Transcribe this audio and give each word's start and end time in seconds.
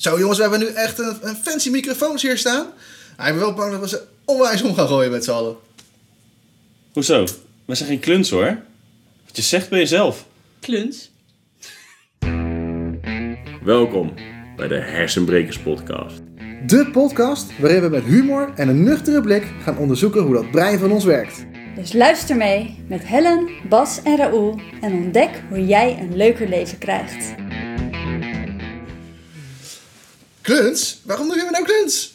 Zo 0.00 0.18
jongens, 0.18 0.36
we 0.36 0.42
hebben 0.42 0.60
nu 0.60 0.66
echt 0.66 0.98
een, 0.98 1.16
een 1.20 1.36
fancy 1.36 1.70
microfoons 1.70 2.22
hier 2.22 2.38
staan. 2.38 2.66
Hij 3.16 3.30
ben 3.30 3.40
wel 3.40 3.54
bang 3.54 3.70
dat 3.70 3.80
we 3.80 3.88
ze 3.88 4.02
onwijs 4.24 4.62
om 4.62 4.74
gaan 4.74 4.88
gooien 4.88 5.10
met 5.10 5.24
z'n 5.24 5.30
allen. 5.30 5.56
Hoezo? 6.92 7.26
We 7.64 7.74
zijn 7.74 7.88
geen 7.88 8.00
kluns 8.00 8.30
hoor. 8.30 8.58
Wat 9.26 9.36
je 9.36 9.42
zegt 9.42 9.68
ben 9.68 9.78
jezelf. 9.78 10.26
Kluns. 10.60 11.10
Welkom 13.62 14.14
bij 14.56 14.68
de 14.68 14.78
Hersenbrekers 14.78 15.58
Podcast. 15.58 16.20
De 16.66 16.88
podcast 16.92 17.58
waarin 17.58 17.80
we 17.80 17.88
met 17.88 18.04
humor 18.04 18.52
en 18.56 18.68
een 18.68 18.82
nuchtere 18.82 19.20
blik 19.20 19.46
gaan 19.62 19.78
onderzoeken 19.78 20.22
hoe 20.22 20.34
dat 20.34 20.50
brein 20.50 20.78
van 20.78 20.92
ons 20.92 21.04
werkt. 21.04 21.44
Dus 21.74 21.92
luister 21.92 22.36
mee 22.36 22.84
met 22.88 23.06
Helen, 23.06 23.50
Bas 23.68 24.02
en 24.02 24.16
Raoul 24.16 24.60
en 24.80 24.92
ontdek 24.92 25.42
hoe 25.48 25.66
jij 25.66 25.98
een 26.00 26.16
leuker 26.16 26.48
leven 26.48 26.78
krijgt. 26.78 27.34
Kluns? 30.50 31.00
Waarom 31.02 31.28
doen 31.28 31.36
we 31.36 31.50
nou 31.50 31.64
kluns? 31.64 32.12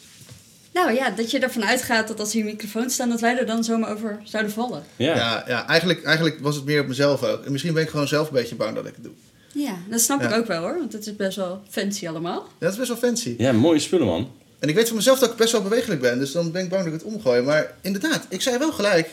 Nou 0.72 0.92
ja, 0.92 1.10
dat 1.10 1.30
je 1.30 1.38
ervan 1.38 1.64
uitgaat 1.64 2.08
dat 2.08 2.20
als 2.20 2.32
hier 2.32 2.44
microfoons 2.44 2.94
staan, 2.94 3.08
dat 3.08 3.20
wij 3.20 3.38
er 3.38 3.46
dan 3.46 3.64
zomaar 3.64 3.90
over 3.90 4.20
zouden 4.24 4.52
vallen. 4.52 4.84
Ja. 4.96 5.16
Ja, 5.16 5.44
ja 5.46 5.66
eigenlijk, 5.66 6.04
eigenlijk 6.04 6.38
was 6.40 6.56
het 6.56 6.64
meer 6.64 6.80
op 6.80 6.86
mezelf 6.86 7.22
ook. 7.22 7.44
En 7.44 7.52
misschien 7.52 7.74
ben 7.74 7.82
ik 7.82 7.88
gewoon 7.88 8.08
zelf 8.08 8.26
een 8.28 8.34
beetje 8.34 8.54
bang 8.54 8.74
dat 8.74 8.86
ik 8.86 8.94
het 8.94 9.04
doe. 9.04 9.12
Ja, 9.52 9.76
dat 9.90 10.00
snap 10.00 10.22
ik 10.22 10.32
ook 10.32 10.46
wel 10.46 10.60
hoor, 10.60 10.78
want 10.78 10.92
het 10.92 11.06
is 11.06 11.16
best 11.16 11.36
wel 11.36 11.62
fancy 11.68 12.08
allemaal. 12.08 12.40
Ja, 12.40 12.50
dat 12.58 12.72
is 12.72 12.78
best 12.78 12.88
wel 12.88 12.98
fancy. 12.98 13.34
Ja, 13.38 13.52
mooie 13.52 13.78
spullen 13.78 14.06
man. 14.06 14.30
En 14.58 14.68
ik 14.68 14.74
weet 14.74 14.86
van 14.86 14.96
mezelf 14.96 15.18
dat 15.18 15.30
ik 15.30 15.36
best 15.36 15.52
wel 15.52 15.62
bewegelijk 15.62 16.00
ben, 16.00 16.18
dus 16.18 16.32
dan 16.32 16.52
ben 16.52 16.62
ik 16.62 16.68
bang 16.68 16.84
dat 16.84 16.92
ik 16.92 17.00
het 17.00 17.12
omgooi. 17.12 17.42
Maar 17.42 17.74
inderdaad, 17.80 18.26
ik 18.28 18.42
zei 18.42 18.58
wel 18.58 18.72
gelijk 18.72 19.08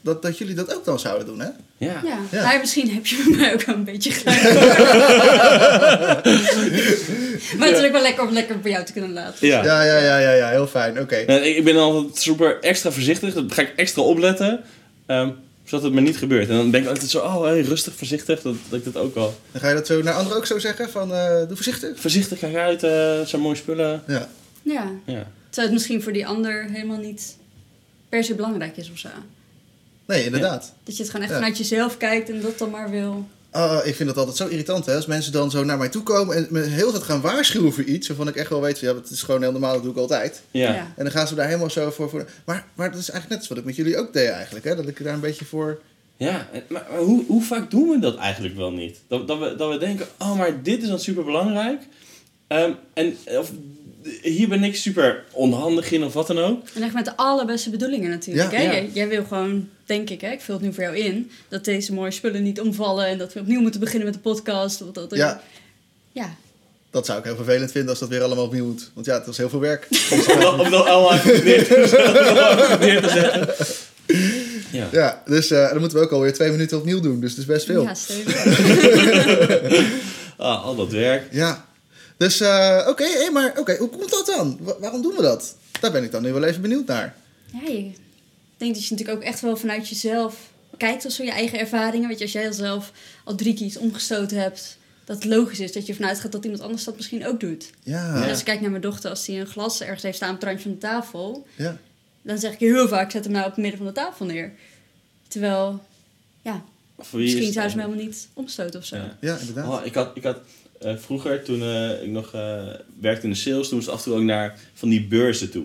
dat, 0.00 0.22
dat 0.22 0.38
jullie 0.38 0.54
dat 0.54 0.74
ook 0.76 0.84
dan 0.84 0.98
zouden 0.98 1.26
doen, 1.26 1.40
hè? 1.40 1.46
Ja. 1.76 2.00
Ja, 2.04 2.18
Ja. 2.30 2.42
maar 2.42 2.58
misschien 2.60 2.90
heb 2.90 3.06
je 3.06 3.24
bij 3.28 3.36
mij 3.36 3.52
ook 3.54 3.62
wel 3.62 3.74
een 3.74 3.84
beetje 3.84 4.10
gelijk. 4.10 4.42
maar 7.58 7.68
het 7.68 7.76
is 7.78 7.84
ook 7.84 7.92
wel 7.92 8.02
lekker 8.02 8.26
om 8.26 8.32
lekker 8.32 8.60
bij 8.60 8.70
jou 8.70 8.84
te 8.84 8.92
kunnen 8.92 9.12
laten. 9.12 9.46
Ja. 9.46 9.64
Ja, 9.64 9.82
ja, 9.82 9.98
ja, 9.98 10.18
ja, 10.18 10.32
ja 10.32 10.48
heel 10.48 10.66
fijn. 10.66 11.00
Oké. 11.00 11.24
Nou, 11.26 11.40
ik 11.40 11.64
ben 11.64 11.76
altijd 11.76 12.16
super 12.18 12.60
extra 12.60 12.90
voorzichtig. 12.90 13.34
Dat 13.34 13.52
ga 13.52 13.62
ik 13.62 13.72
extra 13.76 14.02
opletten. 14.02 14.60
ehm, 15.06 15.30
zodat 15.64 15.84
het 15.84 15.92
me 15.94 16.00
niet 16.00 16.16
gebeurt. 16.16 16.48
En 16.48 16.56
dan 16.56 16.70
denk 16.70 16.84
ik 16.84 16.90
altijd 16.90 17.10
zo, 17.10 17.18
oh, 17.18 17.42
hey, 17.42 17.60
rustig, 17.60 17.94
voorzichtig. 17.94 18.42
Dat, 18.42 18.54
dat 18.68 18.78
ik 18.78 18.84
dat 18.92 19.02
ook 19.02 19.14
wel... 19.14 19.34
Dan 19.52 19.60
ga 19.60 19.68
je 19.68 19.74
dat 19.74 19.86
zo 19.86 20.02
naar 20.02 20.14
anderen 20.14 20.38
ook 20.38 20.46
zo 20.46 20.58
zeggen, 20.58 20.90
van 20.90 21.14
eh, 21.14 21.36
doe 21.38 21.54
voorzichtig. 21.56 22.00
Voorzichtig, 22.00 22.38
kijk 22.38 22.54
uit, 22.56 22.82
eh 22.82 23.20
zijn 23.24 23.42
mooie 23.42 23.56
spullen. 23.56 24.02
Ja. 24.06 24.28
Ja, 24.62 24.90
Ja. 25.04 25.26
terwijl 25.46 25.66
het 25.66 25.72
misschien 25.72 26.02
voor 26.02 26.12
die 26.12 26.26
ander 26.26 26.64
helemaal 26.70 26.98
niet 26.98 27.36
per 28.08 28.24
se 28.24 28.34
belangrijk 28.34 28.76
is 28.76 28.90
of 28.90 28.98
zo. 28.98 29.08
Nee, 30.08 30.24
inderdaad. 30.24 30.72
Dat 30.84 30.96
je 30.96 31.02
het 31.02 31.10
gewoon 31.10 31.26
echt 31.26 31.34
Ja. 31.34 31.40
vanuit 31.40 31.58
jezelf 31.58 31.96
kijkt 31.96 32.28
en 32.30 32.40
dat 32.40 32.58
dan 32.58 32.70
maar 32.70 32.90
wil. 32.90 33.26
Oh, 33.52 33.78
ik 33.84 33.94
vind 33.94 34.08
dat 34.08 34.18
altijd 34.18 34.36
zo 34.36 34.46
irritant, 34.46 34.86
hè. 34.86 34.94
Als 34.94 35.06
mensen 35.06 35.32
dan 35.32 35.50
zo 35.50 35.64
naar 35.64 35.78
mij 35.78 35.88
toe 35.88 36.02
komen 36.02 36.36
en 36.36 36.46
me 36.50 36.60
heel 36.60 36.90
tijd 36.90 37.02
gaan 37.02 37.20
waarschuwen 37.20 37.72
voor 37.72 37.84
iets, 37.84 38.08
waarvan 38.08 38.28
ik 38.28 38.36
echt 38.36 38.50
wel 38.50 38.60
weet, 38.60 38.78
van, 38.78 38.88
ja, 38.88 38.94
dat 38.94 39.10
is 39.10 39.22
gewoon 39.22 39.42
heel 39.42 39.52
normaal, 39.52 39.72
dat 39.72 39.82
doe 39.82 39.92
ik 39.92 39.98
altijd. 39.98 40.42
Ja. 40.50 40.72
Ja. 40.72 40.92
En 40.96 41.04
dan 41.04 41.10
gaan 41.12 41.28
ze 41.28 41.34
daar 41.34 41.46
helemaal 41.46 41.70
zo 41.70 41.90
voor. 41.90 42.10
voor 42.10 42.28
maar, 42.44 42.64
maar 42.74 42.90
dat 42.90 43.00
is 43.00 43.10
eigenlijk 43.10 43.40
net 43.40 43.44
zoals 43.44 43.48
wat 43.48 43.58
ik 43.58 43.64
met 43.64 43.76
jullie 43.76 43.96
ook 43.96 44.12
deed 44.12 44.28
eigenlijk, 44.28 44.64
hè. 44.64 44.76
Dat 44.76 44.88
ik 44.88 45.04
daar 45.04 45.14
een 45.14 45.20
beetje 45.20 45.44
voor... 45.44 45.80
Ja, 46.16 46.48
maar, 46.68 46.86
maar 46.90 46.98
hoe, 46.98 47.24
hoe 47.26 47.42
vaak 47.42 47.70
doen 47.70 47.88
we 47.88 47.98
dat 47.98 48.16
eigenlijk 48.16 48.56
wel 48.56 48.70
niet? 48.72 48.98
Dat, 49.08 49.28
dat, 49.28 49.38
we, 49.38 49.54
dat 49.56 49.70
we 49.70 49.78
denken, 49.78 50.06
oh, 50.18 50.36
maar 50.38 50.62
dit 50.62 50.82
is 50.82 50.88
dan 50.88 51.00
super 51.00 51.24
belangrijk. 51.24 51.82
en 52.48 53.16
of, 53.38 53.52
hier 54.22 54.48
ben 54.48 54.64
ik 54.64 54.76
super 54.76 55.24
onhandig 55.32 55.92
in 55.92 56.04
of 56.04 56.12
wat 56.12 56.26
dan 56.26 56.38
ook. 56.38 56.68
En 56.74 56.82
echt 56.82 56.94
met 56.94 57.04
de 57.04 57.16
allerbeste 57.16 57.70
bedoelingen 57.70 58.10
natuurlijk. 58.10 58.50
Ja. 58.50 58.58
hè? 58.58 58.64
Ja. 58.64 58.72
Jij, 58.72 58.90
jij 58.92 59.08
wil 59.08 59.24
gewoon, 59.24 59.68
denk 59.86 60.10
ik, 60.10 60.20
hè, 60.20 60.30
ik 60.30 60.40
vul 60.40 60.54
het 60.54 60.64
nu 60.64 60.72
voor 60.72 60.82
jou 60.82 60.96
in, 60.96 61.30
dat 61.48 61.64
deze 61.64 61.92
mooie 61.92 62.10
spullen 62.10 62.42
niet 62.42 62.60
omvallen 62.60 63.06
en 63.06 63.18
dat 63.18 63.32
we 63.32 63.40
opnieuw 63.40 63.60
moeten 63.60 63.80
beginnen 63.80 64.04
met 64.04 64.14
de 64.14 64.20
podcast. 64.20 64.82
Of 64.82 64.90
dat, 64.90 65.14
Ja. 65.14 65.40
ja. 66.12 66.34
Dat 66.90 67.06
zou 67.06 67.18
ik 67.18 67.24
heel 67.24 67.36
vervelend 67.36 67.70
vinden 67.70 67.90
als 67.90 67.98
dat 67.98 68.08
weer 68.08 68.22
allemaal 68.22 68.44
opnieuw 68.44 68.64
moet. 68.64 68.90
Want 68.94 69.06
ja, 69.06 69.14
het 69.14 69.26
was 69.26 69.36
heel 69.36 69.48
veel 69.48 69.60
werk. 69.60 69.86
Om 70.58 70.70
dat, 70.70 70.86
allemaal 70.86 71.24
neer 71.24 71.66
te 71.66 73.08
zetten. 73.12 73.54
Ja. 74.70 74.88
Ja, 74.92 75.22
dus 75.26 75.50
eh, 75.50 75.68
dan 75.70 75.78
moeten 75.78 75.98
we 75.98 76.04
ook 76.04 76.12
alweer 76.12 76.32
twee 76.32 76.50
minuten 76.50 76.78
opnieuw 76.78 77.00
doen. 77.00 77.20
Dus 77.20 77.30
het 77.30 77.38
is 77.40 77.46
best 77.46 77.66
veel. 77.66 77.82
Ja, 77.82 77.94
voor. 77.96 78.16
Ah, 80.36 80.64
al 80.64 80.76
dat 80.76 80.92
werk. 80.92 81.22
Ja. 81.30 81.67
Dus, 82.18 82.40
eh, 82.40 82.86
oké, 82.88 83.04
hé, 83.04 83.30
maar 83.30 83.58
oké, 83.58 83.76
hoe 83.76 83.88
komt 83.88 84.10
dat 84.10 84.26
dan? 84.26 84.58
Wa- 84.60 84.78
waarom 84.80 85.02
doen 85.02 85.14
we 85.16 85.22
dat? 85.22 85.56
Daar 85.80 85.92
ben 85.92 86.02
ik 86.04 86.10
dan 86.10 86.22
nu 86.22 86.32
wel 86.32 86.44
even 86.44 86.62
benieuwd 86.62 86.86
naar. 86.86 87.14
Ja, 87.52 87.60
je- 87.70 87.78
ik 87.78 87.96
denk 88.56 88.74
dat 88.74 88.84
je 88.84 88.90
natuurlijk 88.90 89.18
ook 89.18 89.24
echt 89.24 89.40
wel 89.40 89.56
vanuit 89.56 89.88
jezelf 89.88 90.50
kijkt 90.76 91.06
of 91.06 91.12
zo 91.12 91.22
je 91.24 91.30
eigen 91.30 91.58
ervaringen. 91.58 92.08
Weet 92.08 92.18
je, 92.18 92.24
als 92.24 92.32
jij 92.32 92.52
zelf 92.52 92.92
al 93.24 93.34
drie 93.34 93.54
keer 93.54 93.66
iets 93.66 93.76
omgestoten 93.76 94.36
hebt, 94.40 94.76
dat 95.04 95.16
het 95.16 95.24
logisch 95.24 95.60
is 95.60 95.72
dat 95.72 95.86
je 95.86 95.94
vanuit 95.94 96.20
gaat 96.20 96.32
dat 96.32 96.44
iemand 96.44 96.62
anders 96.62 96.84
dat 96.84 96.96
misschien 96.96 97.26
ook 97.26 97.40
doet. 97.40 97.70
Ja, 97.82 98.14
En 98.14 98.20
ja. 98.20 98.28
als 98.28 98.38
ik 98.38 98.44
kijk 98.44 98.60
naar 98.60 98.70
mijn 98.70 98.82
dochter, 98.82 99.10
als 99.10 99.24
die 99.24 99.40
een 99.40 99.46
glas 99.46 99.80
ergens 99.80 100.02
heeft 100.02 100.16
staan 100.16 100.28
op 100.28 100.34
het 100.34 100.44
randje 100.44 100.62
van 100.62 100.72
de 100.72 100.78
tafel, 100.78 101.46
ja. 101.56 101.76
dan 102.22 102.38
zeg 102.38 102.52
ik 102.52 102.58
heel 102.58 102.88
vaak, 102.88 103.10
zet 103.10 103.24
hem 103.24 103.32
nou 103.32 103.44
op 103.44 103.50
het 103.50 103.60
midden 103.60 103.78
van 103.78 103.86
de 103.86 103.92
tafel 103.94 104.26
neer. 104.26 104.52
Terwijl, 105.28 105.82
ja, 106.42 106.62
misschien 107.12 107.12
zou 107.32 107.32
ze 107.32 107.38
hem 107.40 107.54
eigenlijk? 107.58 107.80
helemaal 107.80 108.04
niet 108.04 108.28
omstoten 108.34 108.80
of 108.80 108.86
zo. 108.86 108.96
Ja. 109.20 109.36
inderdaad. 109.38 109.66
Oh, 109.80 109.86
ik 109.86 109.94
had, 109.94 110.10
ik 110.16 110.22
had 110.22 110.38
eh, 110.80 110.92
vroeger, 110.96 111.42
toen 111.44 111.62
eh, 111.62 112.02
ik 112.02 112.10
nog 112.10 112.32
eh, 112.34 112.62
werkte 113.00 113.24
in 113.26 113.32
de 113.32 113.36
sales, 113.38 113.68
toen 113.68 113.76
moest 113.76 113.88
af 113.90 113.98
en 113.98 114.04
toe 114.04 114.14
ook 114.14 114.22
naar 114.22 114.58
van 114.74 114.88
die 114.88 115.06
beurzen 115.06 115.50
toe. 115.50 115.64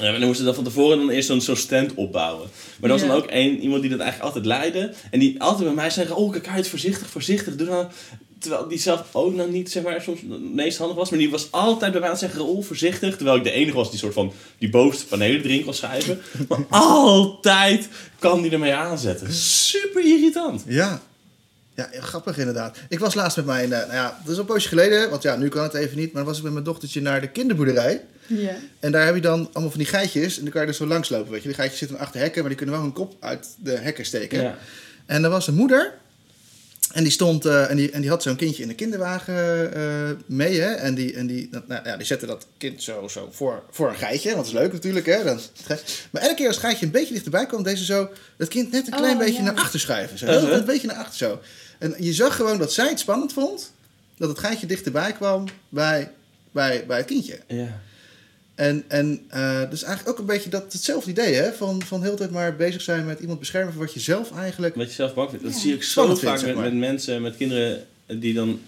En 0.00 0.12
dan 0.12 0.20
moesten 0.20 0.38
we 0.38 0.44
dan 0.44 0.54
van 0.54 0.72
tevoren 0.72 0.98
dan 0.98 1.10
eerst 1.10 1.28
zo'n 1.28 1.40
zo'n 1.40 1.56
stand 1.56 1.94
opbouwen. 1.94 2.48
Maar 2.80 2.90
er 2.90 2.96
was 2.96 3.00
Ja. 3.00 3.08
dan 3.08 3.16
ook 3.16 3.26
één, 3.26 3.60
iemand 3.60 3.80
die 3.80 3.90
dat 3.90 4.00
eigenlijk 4.00 4.34
altijd 4.34 4.46
leidde. 4.46 4.92
En 5.10 5.18
die 5.18 5.40
altijd 5.42 5.64
bij 5.64 5.74
mij 5.74 5.90
zei, 5.90 6.10
oh 6.10 6.32
kijk 6.32 6.48
uit, 6.48 6.68
voorzichtig, 6.68 7.08
voorzichtig. 7.08 7.56
Doe. 7.56 7.86
Terwijl 8.38 8.68
die 8.68 8.78
zelf 8.78 9.04
ook 9.12 9.34
nog 9.34 9.48
niet, 9.50 9.70
zeg 9.70 9.82
maar, 9.82 10.00
soms 10.02 10.20
het 10.20 10.54
meest 10.54 10.78
handig 10.78 10.96
was. 10.96 11.10
Maar 11.10 11.18
die 11.18 11.30
was 11.30 11.52
altijd 11.52 11.90
bij 11.92 12.00
mij 12.00 12.08
aan 12.10 12.16
het 12.16 12.24
zeggen, 12.24 12.44
oh 12.44 12.64
voorzichtig. 12.64 13.16
Terwijl 13.16 13.36
ik 13.36 13.44
de 13.44 13.50
enige 13.50 13.76
was 13.76 13.90
die 13.90 13.98
soort 13.98 14.12
van 14.14 14.32
die 14.58 14.70
bovenste 14.70 15.06
panelen 15.06 15.42
erin 15.44 15.64
kon 15.64 15.74
schrijven. 15.74 16.20
Maar 16.48 16.64
altijd 16.68 17.88
kan 18.18 18.42
die 18.42 18.50
ermee 18.50 18.74
aanzetten. 18.74 19.32
Super 19.32 20.04
irritant. 20.04 20.64
Ja. 20.66 21.02
Ja, 21.78 21.88
grappig 22.00 22.38
inderdaad. 22.38 22.76
Ik 22.88 22.98
was 22.98 23.14
laatst 23.14 23.36
met 23.36 23.46
mijn, 23.46 23.72
eh, 23.72 23.78
nou 23.78 23.92
ja, 23.92 24.18
dat 24.22 24.26
is 24.32 24.34
al 24.34 24.40
een 24.40 24.46
poosje 24.46 24.68
geleden, 24.68 25.10
want 25.10 25.22
ja, 25.22 25.36
nu 25.36 25.48
kan 25.48 25.62
het 25.62 25.74
even 25.74 25.96
niet, 25.96 26.06
maar 26.12 26.14
dan 26.22 26.24
was 26.24 26.36
ik 26.38 26.42
met 26.42 26.52
mijn 26.52 26.64
dochtertje 26.64 27.00
naar 27.00 27.20
de 27.20 27.28
kinderboerderij. 27.28 28.04
Ja. 28.26 28.56
En 28.80 28.92
daar 28.92 29.04
heb 29.06 29.14
je 29.14 29.20
dan 29.20 29.48
allemaal 29.52 29.70
van 29.70 29.78
die 29.80 29.88
geitjes 29.88 30.36
en 30.36 30.42
dan 30.42 30.52
kan 30.52 30.62
je 30.62 30.68
er 30.68 30.74
zo 30.74 30.86
langs 30.86 31.08
lopen, 31.08 31.30
weet 31.32 31.40
je. 31.42 31.46
Die 31.48 31.56
geitjes 31.56 31.78
zitten 31.78 31.98
achter 31.98 32.20
hekken, 32.20 32.38
maar 32.40 32.48
die 32.48 32.56
kunnen 32.58 32.74
wel 32.74 32.84
hun 32.84 32.92
kop 32.94 33.14
uit 33.20 33.46
de 33.62 33.70
hekken 33.70 34.04
steken. 34.06 34.42
Ja. 34.42 34.58
En 35.06 35.24
er 35.24 35.30
was 35.30 35.46
een 35.46 35.54
moeder. 35.54 35.92
En 36.92 37.02
die 37.02 37.12
stond 37.12 37.46
eh, 37.46 37.70
en, 37.70 37.76
die, 37.76 37.90
en 37.90 38.00
die 38.00 38.10
had 38.10 38.22
zo'n 38.22 38.36
kindje 38.36 38.62
in 38.62 38.68
de 38.68 38.74
kinderwagen 38.74 39.74
eh, 39.74 39.82
mee. 40.26 40.60
Hè? 40.60 40.70
En, 40.72 40.94
die, 40.94 41.14
en 41.14 41.26
die, 41.26 41.48
dat- 41.50 41.68
nou, 41.68 41.84
ja, 41.88 41.96
die 41.96 42.06
zette 42.06 42.26
dat 42.26 42.46
kind 42.58 42.82
zo, 42.82 43.08
zo 43.08 43.28
voor, 43.32 43.62
voor 43.70 43.88
een 43.88 43.96
geitje. 43.96 44.28
Want 44.34 44.44
dat 44.44 44.54
is 44.54 44.60
leuk 44.60 44.72
natuurlijk. 44.72 45.06
Hè? 45.06 45.24
Dan, 45.24 45.40
maar 46.10 46.22
elke 46.22 46.34
keer 46.34 46.46
als 46.46 46.56
het 46.56 46.64
geitje 46.64 46.86
een 46.86 46.92
beetje 46.92 47.12
dichterbij 47.14 47.46
kwam, 47.46 47.62
deze 47.62 47.84
zo 47.84 48.08
dat 48.36 48.48
kind 48.48 48.70
net 48.72 48.86
een 48.86 48.92
klein 48.96 49.12
Oh, 49.12 49.18
beetje 49.18 49.42
ja. 49.42 49.42
naar 49.42 49.54
achter 49.54 49.80
schuiven. 49.80 50.18
Zo. 50.18 50.26
Een 50.26 50.64
beetje 50.64 50.86
naar 50.86 50.96
achter 50.96 51.16
zo. 51.16 51.40
En 51.78 51.94
je 51.98 52.12
zag 52.12 52.36
gewoon 52.36 52.58
dat 52.58 52.72
zij 52.72 52.88
het 52.88 53.00
spannend 53.00 53.32
vond. 53.32 53.72
Dat 54.16 54.28
het 54.28 54.38
geitje 54.38 54.66
dichterbij 54.66 55.12
kwam 55.12 55.44
bij, 55.68 56.10
bij, 56.52 56.86
bij 56.86 56.96
het 56.96 57.06
kindje. 57.06 57.38
Ja. 57.46 57.80
En, 58.54 58.84
en 58.88 59.24
eh, 59.28 59.70
dus 59.70 59.82
eigenlijk 59.82 60.08
ook 60.08 60.18
een 60.18 60.34
beetje 60.34 60.50
dat, 60.50 60.72
hetzelfde 60.72 61.10
idee, 61.10 61.34
hè? 61.34 61.52
Van, 61.52 61.82
van 61.82 62.02
heel 62.02 62.10
de 62.10 62.16
tijd 62.16 62.30
maar 62.30 62.56
bezig 62.56 62.82
zijn 62.82 63.06
met 63.06 63.20
iemand 63.20 63.38
beschermen 63.38 63.72
voor 63.72 63.82
wat 63.84 63.94
je 63.94 64.00
zelf 64.00 64.36
eigenlijk... 64.36 64.74
Wat 64.74 64.86
je 64.86 64.92
zelf 64.92 65.14
bang 65.14 65.30
vindt. 65.30 65.44
Dat 65.44 65.54
Ja. 65.54 65.60
zie 65.60 65.74
ik 65.74 65.82
zo 65.82 66.06
vaak 66.06 66.18
vindt, 66.18 66.38
zeg 66.38 66.46
met, 66.48 66.54
maar. 66.54 66.64
met 66.64 66.74
mensen, 66.74 67.22
met 67.22 67.36
kinderen 67.36 67.84
die 68.06 68.34
dan 68.34 68.60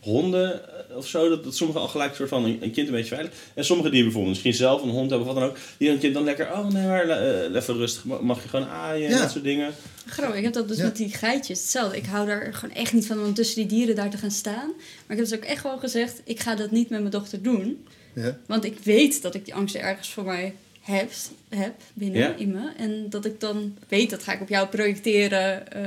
honden 0.00 0.60
of 0.96 1.06
zo. 1.06 1.28
Dat, 1.28 1.44
dat 1.44 1.56
sommigen 1.56 1.80
al 1.82 1.88
gelijk 1.88 2.10
een 2.10 2.16
soort 2.16 2.28
van 2.28 2.44
een, 2.44 2.58
een 2.62 2.70
kind 2.70 2.86
een 2.88 2.94
beetje 2.94 3.14
veilig. 3.14 3.32
En 3.54 3.64
sommigen 3.64 3.92
die 3.92 4.02
bijvoorbeeld 4.02 4.32
misschien 4.32 4.54
zelf 4.54 4.82
een 4.82 4.88
hond 4.88 5.10
hebben 5.10 5.28
of 5.28 5.34
wat 5.34 5.42
dan 5.42 5.50
ook. 5.50 5.58
Die 5.76 5.86
dan 5.86 5.96
een 5.96 6.02
kind 6.02 6.14
dan 6.14 6.24
lekker, 6.24 6.52
oh 6.52 6.68
nee 6.68 6.86
maar 6.86 7.08
eh, 7.08 7.54
even 7.54 7.76
rustig. 7.76 8.04
Ma- 8.04 8.20
Mag 8.20 8.42
je 8.42 8.48
gewoon 8.48 8.66
aaien 8.68 9.06
en 9.08 9.14
Ja. 9.14 9.20
dat 9.20 9.30
soort 9.30 9.44
dingen. 9.44 9.72
Grappig, 10.06 10.36
ik 10.36 10.44
heb 10.44 10.52
dat 10.52 10.68
dus 10.68 10.76
Ja. 10.76 10.84
met 10.84 10.96
die 10.96 11.08
geitjes 11.14 11.58
hetzelfde. 11.60 11.96
Ik 11.96 12.06
hou 12.06 12.26
daar 12.26 12.54
gewoon 12.54 12.74
echt 12.74 12.92
niet 12.92 13.06
van 13.06 13.24
om 13.24 13.34
tussen 13.34 13.56
die 13.56 13.66
dieren 13.78 13.94
daar 13.94 14.10
te 14.10 14.16
gaan 14.18 14.30
staan. 14.30 14.66
Maar 14.76 15.16
ik 15.16 15.16
heb 15.16 15.18
dus 15.28 15.34
ook 15.34 15.44
echt 15.44 15.62
wel 15.62 15.78
gezegd, 15.78 16.20
ik 16.24 16.40
ga 16.40 16.54
dat 16.54 16.70
niet 16.70 16.88
met 16.90 16.98
mijn 16.98 17.10
dochter 17.12 17.42
doen. 17.42 17.86
Ja. 18.14 18.38
Want 18.46 18.64
ik 18.64 18.78
weet 18.82 19.22
dat 19.22 19.34
ik 19.34 19.44
die 19.44 19.54
angst 19.54 19.74
ergens 19.74 20.08
voor 20.08 20.24
mij 20.24 20.54
heb, 20.80 21.10
heb 21.48 21.74
binnen 21.94 22.20
Ja. 22.20 22.34
in 22.36 22.50
me. 22.50 22.70
En 22.76 23.06
dat 23.10 23.24
ik 23.24 23.40
dan 23.40 23.76
weet, 23.88 24.10
dat 24.10 24.22
ga 24.22 24.32
ik 24.32 24.40
op 24.40 24.48
jou 24.48 24.68
projecteren. 24.68 25.72
eh, 25.72 25.82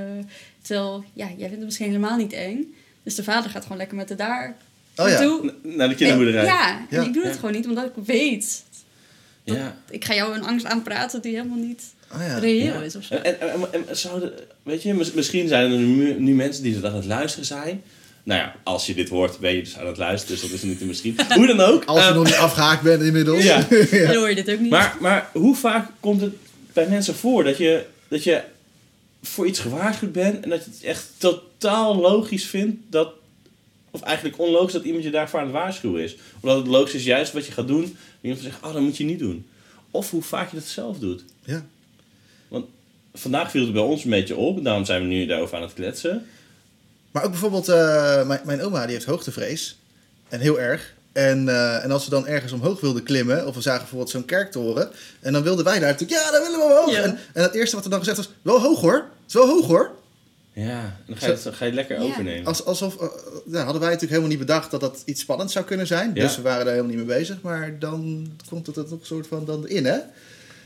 terwijl, 0.62 1.04
ja, 1.14 1.26
jij 1.26 1.36
vindt 1.38 1.56
het 1.56 1.64
misschien 1.66 1.86
helemaal 1.88 2.18
niet 2.18 2.34
eng. 2.34 2.74
Dus 3.04 3.16
de 3.16 3.24
vader 3.24 3.50
gaat 3.50 3.64
gewoon 3.64 3.78
lekker 3.78 3.98
met 3.98 4.08
de 4.08 4.16
daar 4.16 4.58
Oh 4.96 5.08
ja. 5.10 5.40
Naar 5.64 5.90
de 5.90 5.96
kinderboerderij. 5.96 6.46
Ja, 6.46 6.86
en 6.90 7.04
ik 7.04 7.14
doe 7.14 7.24
het 7.26 7.36
gewoon 7.36 7.52
niet, 7.52 7.68
omdat 7.68 7.86
ik 7.86 8.04
weet. 8.06 8.64
dat- 9.44 9.56
Ja. 9.58 9.78
Ik 9.90 10.06
ga 10.06 10.14
jou 10.14 10.36
een 10.36 10.44
angst 10.46 10.66
aanpraten 10.66 11.22
die 11.22 11.36
helemaal 11.36 11.58
niet 11.58 11.84
Oh 12.14 12.22
ja. 12.22 12.38
reëel 12.38 12.74
Ja. 12.74 12.82
is 12.82 12.96
of 12.96 13.04
zo. 13.04 13.14
En, 13.14 13.42
en, 13.42 13.50
en, 13.72 13.88
en 13.88 13.98
zouden, 13.98 14.34
weet 14.64 14.84
je, 14.84 14.94
mis- 14.94 15.12
misschien 15.14 15.48
zijn 15.48 15.72
er 15.72 15.78
nu, 15.78 16.20
nu 16.20 16.34
mensen 16.34 16.64
die 16.64 16.76
het 16.76 16.86
aan 16.86 16.96
het 16.96 17.06
luisteren 17.06 17.46
zijn. 17.46 17.84
Nou 18.24 18.40
ja, 18.42 18.56
als 18.64 18.86
je 18.86 18.94
dit 18.94 19.10
hoort, 19.10 19.40
ben 19.40 19.56
je 19.56 19.64
dus 19.64 19.78
aan 19.78 19.88
het 19.88 19.98
luisteren, 19.98 20.40
dus 20.42 20.50
dat 20.50 20.58
is 20.60 20.64
niet 20.66 20.82
een 20.82 20.88
misschien. 20.88 21.18
Hoe 21.36 21.48
dan 21.48 21.60
ook. 21.60 21.86
Als 21.86 22.04
je 22.04 22.10
eh, 22.10 22.16
nog 22.16 22.24
niet 22.26 22.34
afgehaakt 22.36 22.82
bent 22.84 23.02
inmiddels. 23.02 23.44
Ja. 23.44 23.60
Dan 24.06 24.16
hoor 24.16 24.30
je 24.30 24.36
dit 24.36 24.52
ook 24.52 24.60
niet. 24.60 24.70
Maar, 24.72 24.96
maar 25.00 25.30
hoe 25.34 25.56
vaak 25.56 25.90
komt 26.00 26.22
het 26.22 26.34
bij 26.74 26.88
mensen 26.88 27.16
voor 27.16 27.44
dat 27.44 27.58
je, 27.58 27.86
dat 28.08 28.24
je 28.24 28.42
voor 29.24 29.48
iets 29.48 29.60
gewaarschuwd 29.60 30.12
bent 30.12 30.44
en 30.44 30.50
dat 30.50 30.66
je 30.66 30.72
het 30.72 30.84
echt 30.84 31.06
totaal 31.18 31.96
logisch 31.96 32.46
vindt 32.46 32.78
dat 32.90 33.10
Of 33.96 34.02
eigenlijk 34.02 34.40
onlogisch 34.40 34.74
dat 34.74 34.84
iemand 34.84 35.04
je 35.04 35.10
daarvoor 35.10 35.40
aan 35.40 35.46
het 35.46 35.54
waarschuwen 35.54 36.04
is. 36.04 36.14
Of 36.14 36.42
dat 36.42 36.58
het 36.58 36.68
logisch 36.68 36.94
is 36.94 37.04
juist 37.04 37.34
wat 37.34 37.46
je 37.46 37.52
gaat 37.52 37.68
doen. 37.68 37.98
Iemand 38.22 38.42
zegt, 38.42 38.64
oh, 38.64 38.74
dat 38.74 38.82
moet 38.82 38.98
je 38.98 39.04
niet 39.04 39.20
doen. 39.20 39.48
Of 39.92 40.10
hoe 40.10 40.22
vaak 40.22 40.50
je 40.50 40.56
dat 40.56 40.66
zelf 40.66 41.00
doet. 41.00 41.24
Ja. 41.44 41.66
Vandaag 43.14 43.52
viel 43.52 43.64
het 43.64 43.74
bij 43.74 43.82
ons 43.82 44.04
een 44.04 44.10
beetje 44.10 44.36
op. 44.36 44.58
En 44.58 44.64
daarom 44.64 44.86
zijn 44.86 45.02
we 45.02 45.08
nu 45.08 45.26
daarover 45.26 45.56
aan 45.56 45.62
het 45.62 45.74
kletsen. 45.74 46.26
Maar 47.12 47.24
ook 47.24 47.32
bijvoorbeeld, 47.32 47.68
eh, 47.68 48.28
mijn, 48.28 48.42
mijn 48.46 48.62
oma 48.62 48.84
die 48.84 48.94
heeft 48.94 49.06
hoogtevrees. 49.06 49.78
En 50.30 50.40
heel 50.40 50.60
erg. 50.60 50.94
En, 51.12 51.50
eh, 51.50 51.84
en 51.84 51.92
als 51.92 52.04
we 52.04 52.10
dan 52.10 52.28
ergens 52.28 52.52
omhoog 52.52 52.82
wilden 52.82 53.04
klimmen, 53.04 53.48
of 53.48 53.56
we 53.56 53.62
zagen 53.62 53.80
bijvoorbeeld 53.80 54.10
zo'n 54.10 54.26
kerktoren, 54.26 54.92
en 55.20 55.34
dan 55.34 55.44
wilden 55.44 55.66
wij 55.66 55.80
daar 55.80 55.92
natuurlijk, 55.92 56.22
ja, 56.22 56.32
daar 56.32 56.42
willen 56.42 56.60
we 56.60 56.66
omhoog. 56.66 56.92
Ja. 56.92 57.02
En, 57.02 57.20
en 57.34 57.44
het 57.44 57.54
eerste 57.54 57.76
wat 57.76 57.84
er 57.86 57.90
dan 57.90 58.00
gezegd 58.00 58.18
was, 58.18 58.30
wel 58.42 58.62
hoog 58.62 58.82
hoor, 58.82 58.94
het 58.94 59.28
is 59.28 59.34
wel 59.34 59.48
hoog 59.48 59.66
hoor. 59.66 59.92
Ja, 60.56 60.82
en 60.84 60.94
dan 61.08 61.18
ga 61.18 61.26
je, 61.26 61.32
het- 61.32 61.44
dan 61.44 61.54
ga 61.54 61.60
je 61.66 61.72
het 61.72 61.76
lekker 61.80 61.98
Ja. 61.98 62.04
overnemen. 62.04 62.46
Als, 62.46 62.66
alsof, 62.66 62.96
eh, 62.96 63.08
nou, 63.46 63.64
hadden 63.64 63.82
wij 63.82 63.90
natuurlijk 63.92 64.02
helemaal 64.02 64.30
niet 64.30 64.40
bedacht 64.40 64.72
dat 64.72 64.80
dat 64.82 65.02
iets 65.06 65.22
spannends 65.22 65.54
zou 65.54 65.66
kunnen 65.66 65.88
zijn. 65.88 66.12
Ja. 66.14 66.22
Dus 66.22 66.36
we 66.36 66.42
waren 66.42 66.66
daar 66.66 66.74
helemaal 66.74 66.96
niet 66.96 67.06
mee 67.08 67.18
bezig. 67.18 67.42
Maar 67.42 67.80
dan 67.80 68.28
komt 68.50 68.68
het 68.68 68.76
er 68.78 68.88
toch 68.88 69.00
een 69.00 69.06
soort 69.06 69.28
van 69.28 69.46
dan 69.46 69.68
in, 69.68 69.86
hè? 69.86 69.98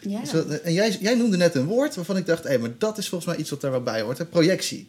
Ja. 0.02 0.26
Zo, 0.26 0.46
en 0.64 0.74
jij, 0.74 0.98
jij 1.02 1.16
noemde 1.16 1.38
net 1.38 1.56
een 1.56 1.66
woord 1.66 1.96
waarvan 1.96 2.18
ik 2.18 2.26
dacht, 2.26 2.44
hé, 2.44 2.58
maar 2.58 2.70
dat 2.78 2.98
is 2.98 3.10
volgens 3.10 3.32
mij 3.32 3.40
iets 3.40 3.50
wat 3.50 3.62
daar 3.62 3.72
wel 3.72 3.84
bij 3.84 4.02
hoort. 4.02 4.18
Hè? 4.18 4.26
Projectie. 4.26 4.88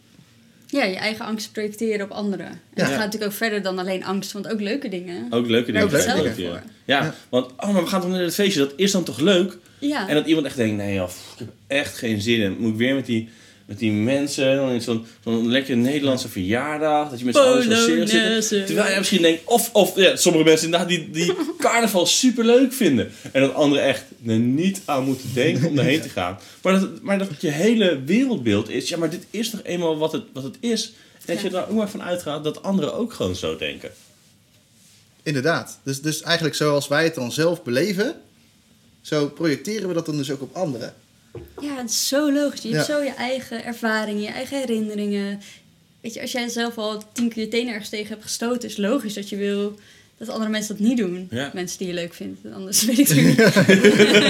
ja, 0.66 0.84
je 0.84 0.96
eigen 0.96 1.24
angst 1.24 1.52
projecteren 1.52 2.04
op 2.04 2.10
anderen. 2.10 2.46
En 2.46 2.52
Ja. 2.74 2.82
dat 2.82 2.86
gaat 2.86 2.96
natuurlijk 2.98 3.30
ook 3.30 3.36
verder 3.36 3.62
dan 3.62 3.78
alleen 3.78 4.04
angst, 4.04 4.32
want 4.32 4.48
ook 4.48 4.60
leuke 4.60 4.88
dingen. 4.88 5.26
Ook 5.32 5.46
leuke 5.46 5.72
dingen. 5.72 5.86
Ook 5.86 5.90
leuke 6.06 6.60
Ja. 6.84 7.14
Want 7.28 7.50
oh, 7.56 7.72
maar 7.72 7.82
we 7.82 7.88
gaan 7.88 8.00
toch 8.00 8.10
naar 8.10 8.20
het 8.20 8.34
feestje. 8.34 8.60
Dat 8.60 8.72
is 8.76 8.90
dan 8.92 9.04
toch 9.04 9.18
leuk? 9.18 9.58
Ja. 9.78 10.08
En 10.08 10.14
dat 10.14 10.26
iemand 10.26 10.46
echt 10.46 10.56
denkt, 10.56 10.76
nee 10.76 10.94
joh, 10.94 11.08
ik 11.32 11.38
heb 11.38 11.48
echt 11.66 11.96
geen 11.98 12.20
zin 12.20 12.40
in. 12.40 12.56
Moet 12.58 12.70
ik 12.72 12.76
weer 12.78 12.94
met 12.94 13.06
die, 13.06 13.28
met 13.70 13.78
die 13.78 13.92
mensen, 13.92 14.56
dan 14.56 14.70
in 14.70 14.80
zo'n 14.80 15.06
zo'n 15.24 15.50
lekkere 15.50 15.76
Nederlandse 15.76 16.28
verjaardag, 16.28 17.10
dat 17.10 17.18
je 17.18 17.24
met 17.24 17.34
z'n 17.34 17.40
allen 17.40 17.62
zo 17.62 17.74
serieus 17.74 18.48
zit. 18.48 18.66
Terwijl 18.66 18.90
je 18.90 18.98
misschien 18.98 19.22
denkt, 19.22 19.42
of, 19.44 19.70
of 19.72 19.96
ja, 19.96 20.16
sommige 20.16 20.44
mensen 20.44 20.64
inderdaad 20.64 20.88
die, 20.88 21.10
die 21.10 21.34
carnaval 21.58 22.06
super 22.06 22.44
leuk 22.44 22.72
vinden. 22.72 23.10
En 23.32 23.40
dat 23.40 23.54
anderen 23.54 23.84
echt 23.84 24.04
er 24.26 24.38
niet 24.38 24.80
aan 24.84 25.04
moeten 25.04 25.34
denken 25.34 25.68
om 25.68 25.76
daarheen 25.76 26.00
te 26.00 26.08
gaan. 26.08 26.38
Maar 26.62 26.80
dat, 26.80 27.02
maar 27.02 27.18
dat 27.18 27.28
je 27.40 27.48
hele 27.48 28.02
wereldbeeld 28.04 28.68
is, 28.70 28.88
ja 28.88 28.96
maar 28.96 29.10
dit 29.10 29.26
is 29.30 29.50
toch 29.50 29.60
eenmaal 29.62 29.98
wat 29.98 30.12
het, 30.12 30.24
wat 30.32 30.42
het 30.42 30.56
is. 30.60 30.92
En 31.26 31.34
dat 31.34 31.40
je 31.40 31.56
er 31.58 31.68
ook 31.68 31.76
maar 31.76 31.90
van 31.90 32.02
uitgaat 32.02 32.44
dat 32.44 32.62
anderen 32.62 32.94
ook 32.94 33.12
gewoon 33.12 33.36
zo 33.36 33.56
denken. 33.56 33.90
Inderdaad. 35.22 35.78
Dus, 35.82 36.00
dus 36.00 36.22
eigenlijk 36.22 36.56
zoals 36.56 36.88
wij 36.88 37.04
het 37.04 37.14
dan 37.14 37.32
zelf 37.32 37.62
beleven, 37.62 38.14
zo 39.00 39.28
projecteren 39.28 39.88
we 39.88 39.94
dat 39.94 40.06
dan 40.06 40.16
dus 40.16 40.30
ook 40.30 40.42
op 40.42 40.56
anderen. 40.56 40.94
Ja, 41.60 41.76
het 41.76 41.90
is 41.90 42.08
zo 42.08 42.32
logisch. 42.32 42.62
Je 42.62 42.74
hebt 42.74 42.86
Ja. 42.86 42.94
zo 42.94 43.02
je 43.02 43.14
eigen 43.14 43.64
ervaringen, 43.64 44.22
je 44.22 44.28
eigen 44.28 44.58
herinneringen. 44.58 45.40
Weet 46.00 46.14
je, 46.14 46.20
als 46.20 46.32
jij 46.32 46.48
zelf 46.48 46.78
al 46.78 47.02
tien 47.12 47.28
keer 47.28 47.42
je 47.44 47.48
tenen 47.48 47.72
ergens 47.72 47.88
tegen 47.90 48.08
hebt 48.08 48.22
gestoten, 48.22 48.68
is 48.68 48.76
het 48.76 48.86
logisch 48.86 49.14
dat 49.14 49.28
je 49.28 49.36
wil 49.36 49.78
dat 50.18 50.28
andere 50.28 50.50
mensen 50.50 50.76
dat 50.76 50.86
niet 50.86 50.96
doen. 50.96 51.26
Ja. 51.30 51.50
Mensen 51.54 51.78
die 51.78 51.86
je 51.86 51.94
leuk 51.94 52.14
vindt. 52.14 52.40
Anders 52.54 52.84
weet 52.84 52.98
ik 52.98 53.08
het 53.08 53.16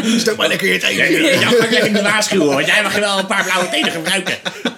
niet. 0.05 0.20
Stoot 0.20 0.37
maar 0.37 0.49
lekker 0.49 0.73
je 0.73 0.79
tegen. 0.79 1.23
Ja, 1.23 1.37
ga 1.50 1.64
ik 1.64 1.70
lekker 1.70 1.91
niet 1.91 2.02
waarschuwen, 2.02 2.47
want 2.47 2.67
jij 2.67 2.82
mag 2.82 2.99
wel 2.99 3.19
een 3.19 3.26
paar 3.26 3.44
blauwe 3.44 3.69
tenen 3.69 3.91
gebruiken. 3.91 4.35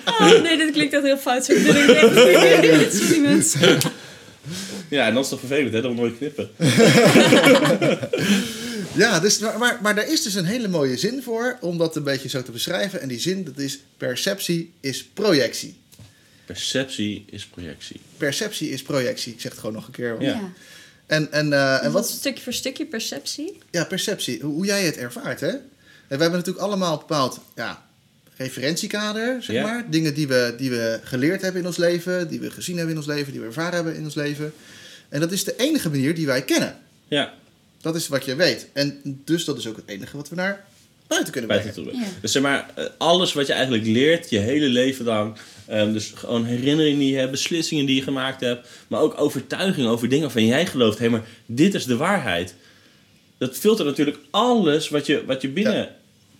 Oh, 0.06 0.42
nee, 0.42 0.56
dit 0.56 0.70
klinkt 0.72 0.92
echt 0.94 1.02
heel 1.02 1.16
fout. 1.16 1.44
Sorry 1.44 3.20
mensen. 3.20 3.78
Ja, 4.88 5.06
en 5.06 5.14
dat 5.14 5.24
is 5.24 5.30
toch 5.30 5.38
vervelend, 5.38 5.72
hè? 5.72 5.80
Dat 5.80 5.90
we 5.90 5.96
nooit 5.96 6.16
knippen. 6.16 6.50
Ja, 8.96 9.20
dus, 9.20 9.38
maar, 9.38 9.58
maar, 9.58 9.78
maar 9.82 9.94
daar 9.94 10.08
is 10.08 10.22
dus 10.22 10.34
een 10.34 10.44
hele 10.44 10.68
mooie 10.68 10.96
zin 10.96 11.22
voor 11.22 11.58
om 11.60 11.78
dat 11.78 11.96
een 11.96 12.02
beetje 12.02 12.28
zo 12.28 12.42
te 12.42 12.50
beschrijven. 12.52 13.00
En 13.00 13.08
die 13.08 13.20
zin, 13.20 13.44
dat 13.44 13.58
is 13.58 13.78
perceptie 13.96 14.72
is 14.80 15.04
projectie. 15.04 15.76
Perceptie 16.46 17.24
is 17.30 17.46
projectie. 17.46 18.00
Perceptie 18.16 18.70
is 18.70 18.82
projectie. 18.82 19.32
Ik 19.32 19.40
zeg 19.40 19.50
het 19.50 19.60
gewoon 19.60 19.74
nog 19.74 19.86
een 19.86 19.92
keer. 19.92 20.16
Ja. 20.22 20.28
Ja. 20.30 20.52
En, 21.06 21.32
en, 21.32 21.52
eh, 21.52 21.74
en 21.74 21.80
En 21.82 21.92
wat 21.92 22.02
wat, 22.02 22.10
stukje 22.10 22.42
voor 22.42 22.52
stukje 22.52 22.86
perceptie? 22.86 23.58
ja, 23.70 23.84
perceptie, 23.84 24.40
hoe, 24.42 24.52
hoe 24.54 24.66
jij 24.66 24.84
het 24.84 24.96
ervaart, 24.96 25.40
hè? 25.40 25.48
En 25.48 26.18
we 26.18 26.22
hebben 26.22 26.38
natuurlijk 26.38 26.64
allemaal 26.64 26.92
een 26.92 26.98
bepaald 26.98 27.40
ja, 27.56 27.86
referentiekader, 28.36 29.42
zeg 29.42 29.56
Ja. 29.56 29.62
maar. 29.62 29.90
Dingen 29.90 30.14
die 30.14 30.28
we, 30.28 30.54
die 30.58 30.70
we 30.70 31.00
geleerd 31.02 31.42
hebben 31.42 31.60
in 31.60 31.66
ons 31.66 31.76
leven, 31.76 32.28
die 32.28 32.40
we 32.40 32.50
gezien 32.50 32.76
hebben 32.76 32.92
in 32.94 33.00
ons 33.00 33.08
leven, 33.10 33.32
die 33.32 33.40
we 33.40 33.46
ervaren 33.46 33.74
hebben 33.74 33.96
in 33.96 34.04
ons 34.04 34.14
leven. 34.14 34.52
En 35.08 35.20
dat 35.20 35.32
is 35.32 35.44
de 35.44 35.56
enige 35.56 35.90
manier 35.90 36.14
die 36.14 36.26
wij 36.26 36.42
kennen. 36.42 36.78
Ja, 37.08 37.34
Dat 37.82 37.94
is 37.94 38.08
wat 38.08 38.24
je 38.24 38.34
weet. 38.36 38.68
En 38.72 39.00
dus 39.24 39.44
dat 39.44 39.58
is 39.58 39.66
ook 39.66 39.76
het 39.76 39.88
enige 39.88 40.16
wat 40.16 40.28
we 40.28 40.34
naar 40.34 40.64
buiten 41.06 41.32
kunnen 41.32 41.50
brengen. 41.50 41.84
Ja. 42.00 42.06
Dus 42.20 42.32
zeg 42.32 42.42
maar, 42.42 42.70
eh, 42.74 42.84
alles 42.98 43.32
wat 43.32 43.46
je 43.46 43.52
eigenlijk 43.52 43.86
leert, 43.86 44.30
je 44.30 44.38
hele 44.38 44.66
leven 44.66 45.04
lang. 45.04 45.36
ehm, 45.66 45.92
dus 45.92 46.12
gewoon 46.14 46.44
herinneringen 46.44 46.98
die 46.98 47.10
je 47.12 47.18
hebt, 47.18 47.30
beslissingen 47.30 47.86
die 47.86 47.96
je 47.96 48.02
gemaakt 48.02 48.40
hebt. 48.40 48.68
Maar 48.88 49.00
ook 49.00 49.20
overtuigingen 49.20 49.90
over 49.90 50.08
dingen 50.08 50.24
waarvan 50.24 50.46
jij 50.46 50.66
gelooft. 50.66 50.98
Hé, 50.98 51.08
maar 51.08 51.24
dit 51.46 51.74
is 51.74 51.84
de 51.84 51.96
waarheid. 51.96 52.54
Dat 53.38 53.56
filtert 53.56 53.88
natuurlijk 53.88 54.18
alles 54.30 54.88
wat 54.88 55.06
je, 55.06 55.24
wat 55.26 55.42
je 55.42 55.48
binnen 55.48 55.88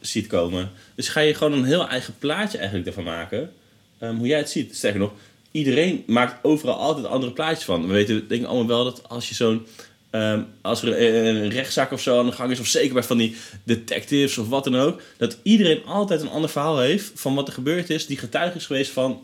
ziet 0.01 0.27
komen. 0.27 0.71
Dus 0.95 1.09
ga 1.09 1.21
je 1.21 1.35
gewoon 1.35 1.53
een 1.53 1.65
heel 1.65 1.89
eigen 1.89 2.15
plaatje 2.19 2.59
eigenlijk 2.59 2.87
ervan 2.87 3.05
maken. 3.05 3.51
ehm, 3.99 4.17
hoe 4.17 4.27
jij 4.27 4.39
het 4.39 4.51
ziet. 4.51 4.77
Sterker 4.77 5.01
nog, 5.01 5.13
iedereen 5.51 6.03
maakt 6.07 6.45
overal 6.45 6.75
altijd 6.75 7.07
andere 7.07 7.33
plaatjes 7.33 7.65
van. 7.65 7.87
We 7.87 7.93
weten 7.93 8.29
denk 8.29 8.41
ik 8.43 8.47
allemaal 8.47 8.67
wel 8.67 8.85
dat 8.85 9.09
als 9.09 9.29
je 9.29 9.35
zo'n... 9.35 9.67
ehm, 10.13 10.43
als 10.61 10.83
er 10.83 11.15
een, 11.15 11.25
een 11.25 11.51
rechtszaak 11.51 11.93
of 11.93 12.01
zo 12.01 12.19
aan 12.19 12.27
de 12.27 12.33
gang 12.33 12.51
is, 12.51 12.61
of 12.61 12.67
zeker 12.67 12.95
bij 12.95 13.03
van 13.03 13.17
die 13.17 13.37
detectives 13.65 14.39
of 14.39 14.49
wat 14.49 14.65
dan 14.65 14.77
ook, 14.77 15.03
dat 15.17 15.37
iedereen 15.43 15.85
altijd 15.85 16.21
een 16.21 16.29
ander 16.29 16.51
verhaal 16.51 16.79
heeft 16.79 17.11
van 17.15 17.35
wat 17.35 17.47
er 17.47 17.55
gebeurd 17.55 17.91
is, 17.91 18.07
die 18.07 18.19
getuige 18.19 18.57
is 18.57 18.67
geweest 18.67 18.91
van 18.91 19.23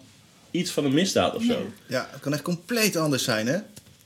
iets 0.50 0.70
van 0.70 0.84
een 0.84 0.94
misdaad 0.94 1.34
of 1.34 1.42
zo. 1.42 1.52
Ja. 1.52 1.58
Ja, 1.86 2.08
het 2.10 2.20
kan 2.20 2.32
echt 2.32 2.42
compleet 2.42 2.96
anders 2.96 3.24
zijn, 3.24 3.46
hè? 3.46 3.58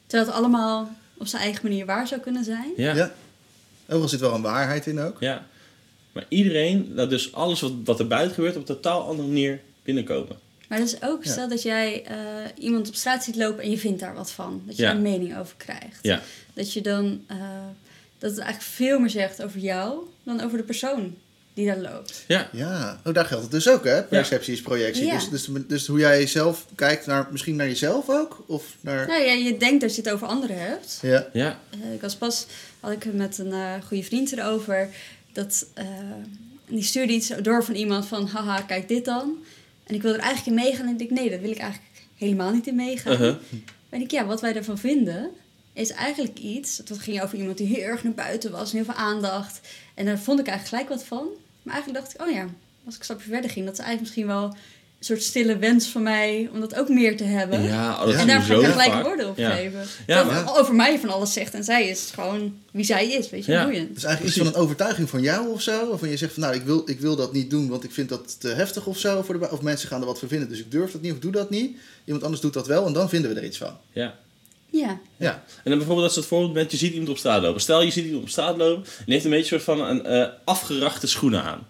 Terwijl 0.07 0.31
het 0.31 0.39
allemaal 0.41 0.97
op 1.17 1.27
zijn 1.27 1.43
eigen 1.43 1.61
manier 1.63 1.87
waar 1.87 2.07
zou 2.07 2.21
kunnen 2.21 2.45
zijn. 2.45 2.73
Ja. 2.77 2.95
Ja. 2.95 3.13
Overal 3.87 4.09
zit 4.09 4.21
wel 4.21 4.35
een 4.35 4.43
waarheid 4.43 4.87
in 4.87 5.01
ook. 5.01 5.17
Ja. 5.21 5.47
Maar 6.13 6.25
iedereen, 6.29 6.95
dat 6.95 7.11
dus 7.11 7.33
alles 7.33 7.61
wat, 7.61 7.73
wat 7.85 7.99
er 7.99 8.07
buiten 8.07 8.35
gebeurt, 8.35 8.55
op 8.55 8.61
een 8.61 8.75
totaal 8.75 9.03
andere 9.03 9.29
manier 9.29 9.61
binnenkomen. 9.83 10.37
Maar 10.73 10.81
dat 10.81 10.91
is 10.91 11.03
ook, 11.03 11.25
Ja. 11.25 11.31
stel 11.31 11.49
dat 11.49 11.63
jij 11.63 12.05
eh, 12.05 12.17
iemand 12.59 12.89
op 12.89 12.95
straat 12.95 13.25
ziet 13.25 13.37
lopen 13.37 13.63
en 13.63 13.71
je 13.71 13.79
vindt 13.79 14.01
daar 14.01 14.15
wat 14.15 14.31
van. 14.31 14.63
Dat 14.67 14.77
je 14.77 14.83
Ja. 14.83 14.89
daar 14.89 14.97
een 14.97 15.03
mening 15.03 15.39
over 15.39 15.55
krijgt. 15.57 15.99
Ja. 16.03 16.23
Dat 16.55 16.73
je 16.73 16.81
dan, 16.81 17.25
eh, 17.27 17.37
dat 18.19 18.31
het 18.31 18.41
eigenlijk 18.41 18.71
veel 18.73 18.99
meer 18.99 19.11
zegt 19.11 19.43
over 19.43 19.61
jou 19.61 19.99
dan 20.23 20.41
over 20.41 20.59
de 20.59 20.65
persoon 20.65 21.15
die 21.55 21.67
daar 21.67 21.79
loopt. 21.79 22.25
Ja. 22.27 22.49
Ja, 22.53 23.01
oh, 23.05 23.15
daar 23.15 23.25
geldt 23.25 23.43
het 23.43 23.53
dus 23.53 23.69
ook, 23.69 23.85
hè? 23.85 24.03
Perceptie 24.03 24.53
is 24.53 24.63
projectie. 24.63 25.05
Ja. 25.05 25.19
Dus, 25.19 25.29
dus, 25.29 25.49
dus 25.67 25.87
hoe 25.87 25.99
jij 25.99 26.27
zelf 26.27 26.67
kijkt 26.75 27.07
naar, 27.07 27.29
misschien 27.31 27.57
naar 27.57 27.69
jezelf 27.69 28.09
ook? 28.09 28.45
Of 28.47 28.65
naar... 28.81 29.07
Nou 29.07 29.23
ja, 29.23 29.33
je 29.33 29.57
denkt 29.57 29.81
dat 29.81 29.95
je 29.97 30.03
het 30.03 30.11
over 30.11 30.27
anderen 30.27 30.61
hebt. 30.61 30.99
Ja. 31.03 31.29
Ja. 31.33 31.59
Eh, 31.71 31.93
ik 31.95 32.01
was 32.01 32.17
pas, 32.17 32.47
had 32.81 32.93
ik 32.93 33.03
het 33.03 33.15
met 33.15 33.39
een 33.39 33.53
eh, 33.53 33.75
goede 33.87 34.03
vriend 34.05 34.33
erover. 34.33 34.89
Dat, 35.33 35.67
eh, 35.75 35.87
die 36.67 36.83
stuurde 36.83 37.13
iets 37.13 37.29
door 37.43 37.65
van 37.65 37.75
iemand 37.75 38.07
van, 38.07 38.27
haha, 38.27 38.61
kijk 38.61 38.89
dit 38.89 39.05
dan. 39.05 39.37
En 39.85 39.95
ik 39.95 40.03
wil 40.03 40.13
er 40.13 40.21
eigenlijk 40.21 40.59
in 40.59 40.65
meegaan. 40.65 40.87
En 40.87 40.93
ik 40.93 40.99
denk, 40.99 41.11
nee, 41.11 41.31
daar 41.31 41.41
wil 41.41 41.51
ik 41.51 41.59
eigenlijk 41.59 41.91
helemaal 42.17 42.53
niet 42.53 42.67
in 42.67 42.77
meegaan. 42.77 43.13
Uh-huh. 43.13 43.37
En 43.89 44.01
ik, 44.01 44.11
ja, 44.11 44.27
wat 44.27 44.41
wij 44.41 44.55
ervan 44.57 44.79
vinden, 44.79 45.31
is 45.73 45.91
eigenlijk 45.91 46.39
iets. 46.39 46.77
Dat 46.77 46.99
ging 46.99 47.23
over 47.23 47.39
iemand 47.39 47.59
die 47.59 47.67
heel 47.67 47.83
erg 47.83 48.03
naar 48.03 48.13
buiten 48.13 48.51
was 48.51 48.71
en 48.71 48.77
heel 48.77 48.85
veel 48.85 48.95
aandacht. 48.95 49.61
En 49.95 50.05
daar 50.05 50.19
vond 50.19 50.41
ik 50.41 50.47
eigenlijk 50.47 50.77
gelijk 50.77 51.01
wat 51.01 51.09
van. 51.09 51.29
Maar 51.63 51.75
eigenlijk 51.75 52.05
dacht 52.05 52.15
ik, 52.15 52.27
oh 52.27 52.31
ja, 52.31 52.43
als 52.85 52.95
ik 52.95 53.01
een 53.01 53.05
stapje 53.05 53.29
verder 53.29 53.51
ging, 53.51 53.65
dat 53.67 53.79
is 53.79 53.85
eigenlijk 53.85 54.01
misschien 54.01 54.27
wel 54.27 54.57
soort 55.05 55.23
stille 55.23 55.57
wens 55.59 55.87
van 55.87 56.03
mij 56.03 56.49
om 56.53 56.61
dat 56.61 56.75
ook 56.75 56.89
meer 56.89 57.17
te 57.17 57.25
hebben. 57.25 57.63
Ja, 57.63 57.93
oh, 57.93 57.99
dat 58.01 58.13
En 58.13 58.19
zie 58.19 58.27
daar 58.27 58.37
je 58.37 58.43
ga 58.43 58.55
ik 58.55 58.61
zo 58.61 58.67
er 58.67 58.71
gelijk 58.73 59.03
woorden 59.03 59.29
op 59.29 59.37
Ja. 59.39 59.51
geven. 59.51 59.85
Ja, 60.07 60.23
dat 60.25 60.33
maar- 60.33 60.59
over 60.59 60.75
mij 60.75 60.99
van 60.99 61.09
alles 61.09 61.33
zegt 61.33 61.55
en 61.55 61.65
zij 61.65 61.89
is 61.89 62.11
gewoon 62.15 62.55
wie 62.71 62.85
zij 62.85 63.09
is, 63.13 63.31
weet 63.31 63.45
je, 63.45 63.53
Ja. 63.53 63.65
boeiend. 63.65 63.95
Dus 63.95 64.05
eigenlijk 64.05 64.37
iets 64.37 64.45
van 64.47 64.55
een 64.55 64.61
overtuiging 64.63 65.11
van 65.11 65.21
jou 65.23 65.49
of 65.49 65.63
zo? 65.63 65.89
Waarvan 65.89 66.09
je 66.09 66.17
zegt 66.17 66.33
van, 66.33 66.43
nou, 66.43 66.55
ik 66.55 66.63
wil, 66.63 66.83
ik 66.87 67.01
wil 67.01 67.17
dat 67.17 67.33
niet 67.33 67.51
doen, 67.51 67.69
want 67.69 67.85
ik 67.85 67.93
vind 67.93 68.09
dat 68.09 68.41
te 68.41 68.49
heftig 68.49 68.87
of 68.87 68.99
zo. 68.99 69.23
Voor 69.23 69.39
de, 69.39 69.51
of 69.51 69.63
mensen 69.63 69.89
gaan 69.89 70.01
er 70.01 70.07
wat 70.07 70.19
van 70.19 70.29
vinden, 70.29 70.49
dus 70.49 70.59
ik 70.59 70.71
durf 70.71 70.93
dat 70.93 71.01
niet 71.01 71.13
of 71.13 71.19
doe 71.19 71.33
dat 71.33 71.51
niet. 71.51 71.77
Iemand 72.05 72.25
anders 72.25 72.43
doet 72.43 72.53
dat 72.53 72.67
wel 72.67 72.87
en 72.87 72.93
dan 72.93 73.09
vinden 73.09 73.35
we 73.35 73.41
er 73.41 73.45
iets 73.47 73.59
van. 73.59 73.77
Ja. 73.93 74.15
Ja, 74.71 75.01
Ja. 75.17 75.33
En 75.33 75.71
dan 75.71 75.77
bijvoorbeeld 75.79 76.07
als 76.07 76.17
het 76.17 76.27
voorbeeld 76.27 76.53
bent, 76.53 76.71
je 76.71 76.77
ziet 76.77 76.91
iemand 76.93 77.11
op 77.11 77.19
straat 77.19 77.43
lopen. 77.43 77.61
Stel 77.61 77.83
je 77.83 77.91
ziet 77.91 78.05
iemand 78.05 78.23
op 78.23 78.29
straat 78.29 78.57
lopen 78.57 78.85
en 78.85 79.05
die 79.05 79.13
heeft 79.15 79.25
een 79.25 79.31
beetje 79.31 79.55
een 79.55 79.61
soort 79.63 79.79
van 79.79 79.89
een 79.89 80.05
eh, 80.07 80.29
afgerachte 80.45 81.07
schoenen 81.07 81.43
aan. 81.43 81.67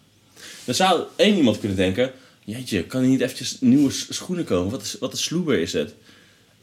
Dan 0.64 0.74
zou 0.74 1.02
één 1.16 1.36
iemand 1.36 1.58
kunnen 1.58 1.76
denken, 1.76 2.12
jeetje, 2.44 2.84
kan 2.84 3.02
er 3.02 3.08
niet 3.08 3.20
eventjes 3.20 3.56
nieuwe 3.60 3.90
schoenen 3.90 4.44
komen? 4.44 4.70
Wat, 4.70 4.82
is, 4.82 4.96
wat 5.00 5.12
een 5.12 5.18
sloeber 5.18 5.58
is 5.58 5.72
het? 5.72 5.94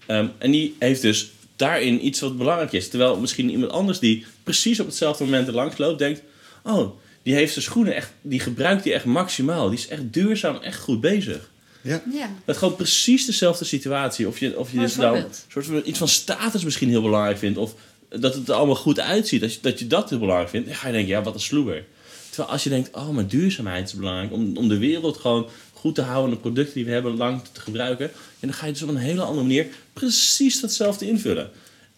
Ehm, 0.05 0.27
en 0.37 0.51
die 0.51 0.75
heeft 0.79 1.01
dus 1.01 1.31
daarin 1.55 2.05
iets 2.05 2.19
wat 2.19 2.37
belangrijk 2.37 2.71
is. 2.71 2.89
Terwijl 2.89 3.19
misschien 3.19 3.49
iemand 3.49 3.71
anders 3.71 3.99
die 3.99 4.25
precies 4.43 4.79
op 4.79 4.85
hetzelfde 4.85 5.23
moment 5.23 5.47
er 5.47 5.53
langs 5.53 5.77
loopt, 5.77 5.99
denkt, 5.99 6.21
oh, 6.63 6.95
die 7.23 7.33
heeft 7.33 7.51
zijn 7.51 7.65
schoenen 7.65 7.95
echt, 7.95 8.11
die 8.21 8.39
gebruikt 8.39 8.83
die 8.83 8.93
echt 8.93 9.05
maximaal. 9.05 9.69
Die 9.69 9.77
is 9.77 9.87
echt 9.87 10.13
duurzaam, 10.13 10.55
echt 10.55 10.79
goed 10.79 11.01
bezig. 11.01 11.49
Ja. 11.81 12.01
ja. 12.13 12.29
Dat 12.45 12.57
gewoon 12.57 12.75
precies 12.75 13.25
dezelfde 13.25 13.65
situatie. 13.65 14.27
Of 14.27 14.39
je, 14.39 14.59
of 14.59 14.71
je 14.71 14.79
dus 14.79 14.95
nou 14.95 15.23
soort 15.47 15.65
van 15.65 15.81
iets 15.85 15.97
van 15.97 16.07
status 16.07 16.63
misschien 16.63 16.89
heel 16.89 17.01
belangrijk 17.01 17.37
vindt. 17.37 17.57
Of 17.57 17.75
dat 18.09 18.35
het 18.35 18.49
er 18.49 18.55
allemaal 18.55 18.75
goed 18.75 18.99
uitziet. 18.99 19.41
Dat 19.41 19.53
je 19.53 19.59
dat, 19.61 19.79
je 19.79 19.87
dat 19.87 20.09
heel 20.09 20.19
belangrijk 20.19 20.49
vindt. 20.49 20.67
Dan 20.67 20.75
ga 20.75 20.87
je 20.87 20.93
denken, 20.93 21.11
ja, 21.11 21.21
wat 21.21 21.33
een 21.33 21.39
sloeber. 21.39 21.85
Terwijl 22.29 22.49
als 22.49 22.63
je 22.63 22.69
denkt, 22.69 22.95
oh, 22.95 23.09
maar 23.09 23.27
duurzaamheid 23.27 23.87
is 23.87 23.93
belangrijk. 23.93 24.31
Om, 24.31 24.57
om 24.57 24.67
de 24.67 24.77
wereld 24.77 25.17
gewoon 25.17 25.47
goed 25.79 25.95
te 25.95 26.01
houden, 26.01 26.29
de 26.35 26.41
producten 26.41 26.73
die 26.73 26.85
we 26.85 26.91
hebben 26.91 27.17
lang 27.17 27.41
te 27.51 27.59
gebruiken. 27.61 28.05
En 28.39 28.47
dan 28.47 28.53
ga 28.53 28.65
je 28.65 28.71
dus 28.71 28.81
op 28.81 28.89
een 28.89 28.95
hele 28.97 29.21
andere 29.21 29.41
manier 29.47 29.65
precies 29.93 30.59
datzelfde 30.61 31.07
invullen. 31.07 31.49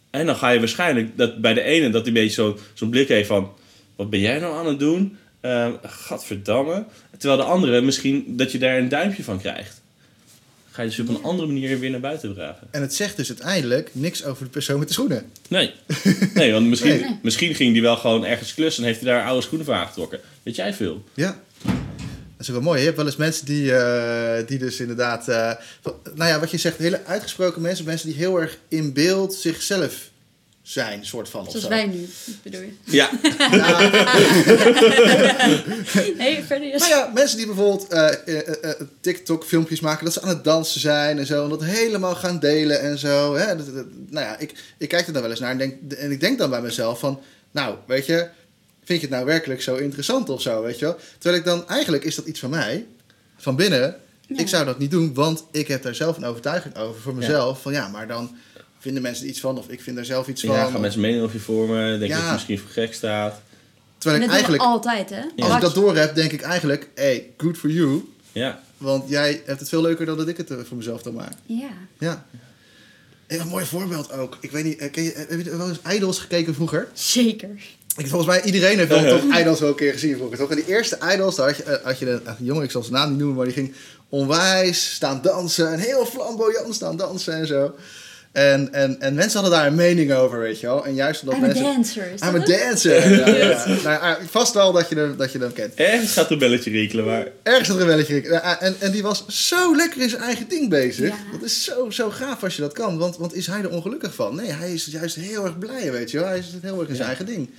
En 0.10 0.26
dan 0.26 0.36
ga 0.36 0.50
je 0.50 0.60
waarschijnlijk 0.60 1.18
dat 1.18 1.42
bij 1.42 1.54
de 1.54 1.62
ene 1.62 1.90
dat 1.90 2.00
hij 2.06 2.08
een 2.08 2.14
beetje 2.14 2.42
zo- 2.42 2.58
zo'n 2.74 2.90
blik 2.90 3.08
heeft 3.08 3.28
van... 3.28 3.52
Wat 3.96 4.10
ben 4.10 4.20
jij 4.20 4.40
nou 4.40 4.58
aan 4.58 4.66
het 4.68 4.80
doen? 4.80 5.18
Eh 5.40 5.68
gadverdamme. 5.84 6.86
Terwijl 7.18 7.40
de 7.40 7.46
andere 7.48 7.82
misschien 7.82 8.24
dat 8.28 8.52
je 8.52 8.58
daar 8.58 8.78
een 8.78 8.90
duimpje 8.90 9.24
van 9.24 9.40
krijgt. 9.40 9.82
Ga 10.72 10.82
je 10.82 10.88
dus 10.88 11.00
op 11.00 11.08
een 11.10 11.24
andere 11.24 11.48
manier 11.48 11.80
weer 11.80 11.90
naar 11.90 12.00
buiten 12.00 12.34
dragen. 12.34 12.68
En 12.72 12.82
het 12.82 12.94
zegt 12.94 13.18
dus 13.18 13.28
uiteindelijk 13.30 13.90
niks 13.94 14.24
over 14.26 14.44
de 14.44 14.50
persoon 14.50 14.80
met 14.80 14.88
de 14.88 14.94
schoenen. 14.94 15.26
Nee. 15.50 15.72
Nee, 16.34 16.52
want 16.52 16.66
misschien, 16.68 17.00
Nee. 17.02 17.20
misschien 17.22 17.56
ging 17.56 17.74
die 17.74 17.82
wel 17.82 17.98
gewoon 17.98 18.26
ergens 18.26 18.54
klussen 18.54 18.84
en 18.84 18.90
heeft 18.90 19.02
hij 19.02 19.12
daar 19.14 19.26
oude 19.26 19.42
schoenen 19.42 19.66
voor 19.66 19.76
aangetrokken. 19.76 20.20
Weet 20.44 20.56
jij 20.56 20.74
veel? 20.74 21.04
Ja. 21.14 21.42
Dat 22.42 22.50
is 22.50 22.56
ook 22.56 22.62
wel 22.62 22.70
mooi. 22.72 22.80
Je 22.80 22.86
hebt 22.86 22.98
wel 22.98 23.06
eens 23.06 23.16
mensen 23.16 23.46
die, 23.46 23.76
eh, 23.76 24.48
die 24.48 24.58
dus 24.58 24.80
inderdaad... 24.80 25.28
eh, 25.28 25.52
nou 26.16 26.30
ja, 26.30 26.40
wat 26.40 26.52
je 26.52 26.58
zegt, 26.58 26.78
hele 26.78 27.02
uitgesproken 27.06 27.62
mensen. 27.62 27.86
Mensen 27.86 28.08
die 28.08 28.18
heel 28.18 28.42
erg 28.42 28.58
in 28.68 28.94
beeld 28.94 29.34
zichzelf 29.34 30.10
zijn, 30.62 31.06
soort 31.06 31.30
van. 31.30 31.42
of 31.42 31.48
Zoals 31.48 31.64
zo. 31.64 31.70
wij 31.70 31.86
nu, 31.86 32.10
bedoel 32.44 32.62
je. 32.62 32.72
Ja. 32.84 33.10
Nee, 36.18 36.44
verder 36.44 36.74
is... 36.74 36.80
Nou 36.80 36.92
ja, 36.94 37.12
mensen 37.14 37.38
die 37.38 37.46
bijvoorbeeld 37.46 37.88
eh, 37.88 38.08
eh, 38.08 38.18
eh, 38.28 38.56
eh, 38.62 38.72
TikTok-filmpjes 39.02 39.80
maken, 39.80 40.06
dat 40.06 40.14
ze 40.14 40.22
aan 40.22 40.30
het 40.30 40.44
dansen 40.44 40.82
zijn 40.82 41.18
en 41.20 41.26
zo, 41.26 41.44
en 41.44 41.50
dat 41.50 41.64
helemaal 41.64 42.16
gaan 42.16 42.40
delen 42.40 42.82
en 42.82 42.98
zo. 42.98 43.36
Hè? 43.36 43.56
Dat, 43.56 43.74
dat- 43.76 43.86
nou 44.10 44.26
ja, 44.26 44.38
ik, 44.38 44.54
ik 44.78 44.90
kijk 44.90 45.08
er 45.08 45.14
dan 45.14 45.22
wel 45.22 45.32
eens 45.32 45.40
naar 45.40 45.52
en, 45.52 45.58
denk, 45.58 45.92
en 45.94 46.12
ik 46.12 46.20
denk 46.20 46.38
dan 46.38 46.50
bij 46.50 46.62
mezelf 46.62 47.00
van, 47.00 47.22
nou, 47.52 47.76
weet 47.88 48.06
je, 48.06 48.28
vind 48.92 49.02
je 49.04 49.08
het 49.08 49.16
nou 49.16 49.26
werkelijk 49.26 49.62
zo 49.62 49.76
interessant 49.76 50.30
of 50.30 50.42
zo, 50.42 50.62
weet 50.62 50.80
je 50.80 50.86
wel? 50.86 50.98
Terwijl 51.18 51.42
ik 51.42 51.46
dan, 51.48 51.68
eigenlijk 51.68 52.04
is 52.04 52.16
dat 52.16 52.26
iets 52.26 52.40
van 52.40 52.50
mij, 52.50 52.86
van 53.38 53.56
binnen. 53.56 53.96
Ja. 54.28 54.38
Ik 54.38 54.48
zou 54.48 54.66
dat 54.66 54.80
niet 54.80 54.92
doen, 54.92 55.14
want 55.14 55.44
ik 55.52 55.68
heb 55.68 55.84
daar 55.84 55.96
zelf 55.96 56.18
een 56.18 56.26
overtuiging 56.26 56.76
over 56.76 57.02
voor 57.02 57.16
mezelf. 57.16 57.62
Van 57.62 57.72
ja, 57.72 57.88
maar 57.88 58.08
dan 58.08 58.36
vinden 58.80 59.02
mensen 59.02 59.24
er 59.24 59.30
iets 59.30 59.40
van 59.40 59.58
of 59.58 59.70
ik 59.70 59.82
vind 59.82 59.98
er 59.98 60.06
zelf 60.06 60.28
iets 60.28 60.42
van. 60.42 60.56
Ja, 60.56 60.70
gaan 60.70 60.82
mensen 60.82 61.02
mening 61.02 61.24
over 61.24 61.36
je 61.36 61.42
vormen. 61.42 62.00
Denk 62.00 62.02
je 62.02 62.08
Ja. 62.08 62.16
dat 62.16 62.26
je 62.26 62.32
misschien 62.32 62.60
voor 62.60 62.70
gek 62.70 62.94
staat. 62.94 63.42
Terwijl 63.98 64.20
dat 64.22 64.30
ik 64.30 64.36
eigenlijk, 64.36 64.64
altijd, 64.64 65.10
hè? 65.10 65.22
Ja. 65.36 65.46
als 65.46 65.56
ik 65.56 65.62
dat 65.62 65.76
door 65.76 65.96
heb, 65.96 66.16
denk 66.16 66.32
ik 66.32 66.42
eigenlijk, 66.42 66.90
hey, 66.96 67.30
good 67.38 67.58
for 67.58 67.70
you. 67.70 68.02
Ja. 68.32 68.64
Want 68.78 69.10
jij 69.10 69.42
hebt 69.46 69.60
het 69.60 69.70
veel 69.70 69.82
leuker 69.82 70.06
dan 70.06 70.18
dat 70.18 70.28
ik 70.28 70.38
het 70.38 70.52
eh, 70.52 70.58
voor 70.64 70.78
mezelf 70.78 71.02
dan 71.02 71.14
maak. 71.14 71.34
Ja. 71.46 71.72
Ja. 71.98 72.26
En 73.28 73.40
een 73.40 73.48
mooi 73.48 73.66
voorbeeld 73.66 74.12
ook. 74.12 74.38
Ik 74.42 74.52
weet 74.52 74.64
niet, 74.64 74.78
eh, 74.78 74.92
ken 74.92 75.04
je, 75.04 75.14
eh, 75.14 75.30
heb 75.30 75.44
je 75.44 75.58
wel 75.58 75.70
eens 75.70 75.80
Idols 75.96 76.20
gekeken 76.20 76.54
vroeger? 76.54 76.88
Zeker. 76.94 77.62
Ik, 77.98 78.08
volgens 78.08 78.30
mij 78.30 78.42
iedereen 78.44 78.78
heeft 78.78 78.90
wel 78.90 79.06
toch 79.20 79.40
Idols 79.40 79.60
wel 79.60 79.70
een 79.70 79.76
keer 79.76 79.92
gezien 79.94 80.16
vroeger, 80.16 80.38
toch? 80.38 80.50
En 80.50 80.56
die 80.56 80.68
eerste 80.68 80.98
Idols, 81.14 81.36
daar 81.36 81.48
had 81.48 81.58
je, 81.58 81.64
eh, 81.64 81.86
had 81.86 82.00
je 82.00 82.10
een, 82.10 82.22
een 82.26 82.36
jongen, 82.40 82.64
ik 82.64 82.72
zal 82.72 82.82
zijn 82.84 82.94
naam 82.94 83.10
niet 83.10 83.18
noemen, 83.18 83.36
maar 83.36 83.46
die 83.46 83.54
ging 83.54 83.74
onwijs 84.10 84.94
staan 84.94 85.20
dansen. 85.22 85.72
En 85.72 85.80
heel 85.80 86.06
flamboyant 86.06 86.76
staan 86.76 86.98
dansen 86.98 87.34
en 87.34 87.48
zo. 87.48 87.76
En, 88.32 88.74
en, 88.74 89.02
en 89.02 89.14
mensen 89.14 89.40
hadden 89.42 89.60
daar 89.60 89.68
een 89.68 89.76
mening 89.76 90.14
over, 90.14 90.40
weet 90.40 90.60
je 90.60 90.68
wel. 90.68 90.86
En 90.86 90.94
juist 90.96 91.22
omdat 91.22 91.36
I'm 91.38 91.44
a 91.44 91.48
mensen... 91.48 91.64
dancer, 91.64 92.12
is 92.14 92.22
I'm 92.22 92.36
a 92.36 92.46
dancer. 92.46 93.10
Ja, 93.12 93.28
ja. 93.28 93.66
Nou, 93.84 93.84
ja, 93.84 94.18
vast 94.30 94.54
wel 94.54 94.72
dat 94.72 94.90
je, 94.90 94.96
hem, 94.96 95.18
dat 95.18 95.32
je 95.32 95.40
hem 95.40 95.54
kent. 95.54 95.74
Ergens 95.74 96.14
gaat 96.14 96.32
een 96.32 96.38
belletje 96.38 96.72
rinkelen, 96.72 97.06
maar... 97.06 97.28
Ergens 97.44 97.70
een 97.70 97.78
rebelletje. 97.78 98.22
Ja, 98.24 98.60
En, 98.62 98.76
en 98.80 98.92
die 98.92 99.02
was 99.02 99.26
zo 99.28 99.76
lekker 99.76 100.02
in 100.02 100.10
zijn 100.10 100.22
eigen 100.22 100.48
ding 100.48 100.70
bezig. 100.70 101.08
Ja. 101.10 101.16
Dat 101.32 101.42
is 101.42 101.64
zo, 101.64 101.90
zo 101.90 102.10
gaaf 102.10 102.44
als 102.44 102.56
je 102.56 102.62
dat 102.62 102.74
kan. 102.74 102.98
Want, 102.98 103.18
want 103.18 103.34
is 103.34 103.48
hij 103.48 103.62
er 103.62 103.70
ongelukkig 103.70 104.14
van? 104.16 104.36
Nee, 104.36 104.52
hij 104.52 104.74
is 104.74 104.86
juist 104.86 105.16
heel 105.16 105.46
erg 105.46 105.58
blij, 105.58 105.92
weet 105.92 106.12
je 106.12 106.20
wel. 106.20 106.28
Hij 106.28 106.38
is 106.38 106.46
heel 106.62 106.80
erg 106.80 106.90
in 106.90 106.96
zijn 106.96 107.10
Ja. 107.10 107.16
eigen 107.16 107.26
ding. 107.26 107.50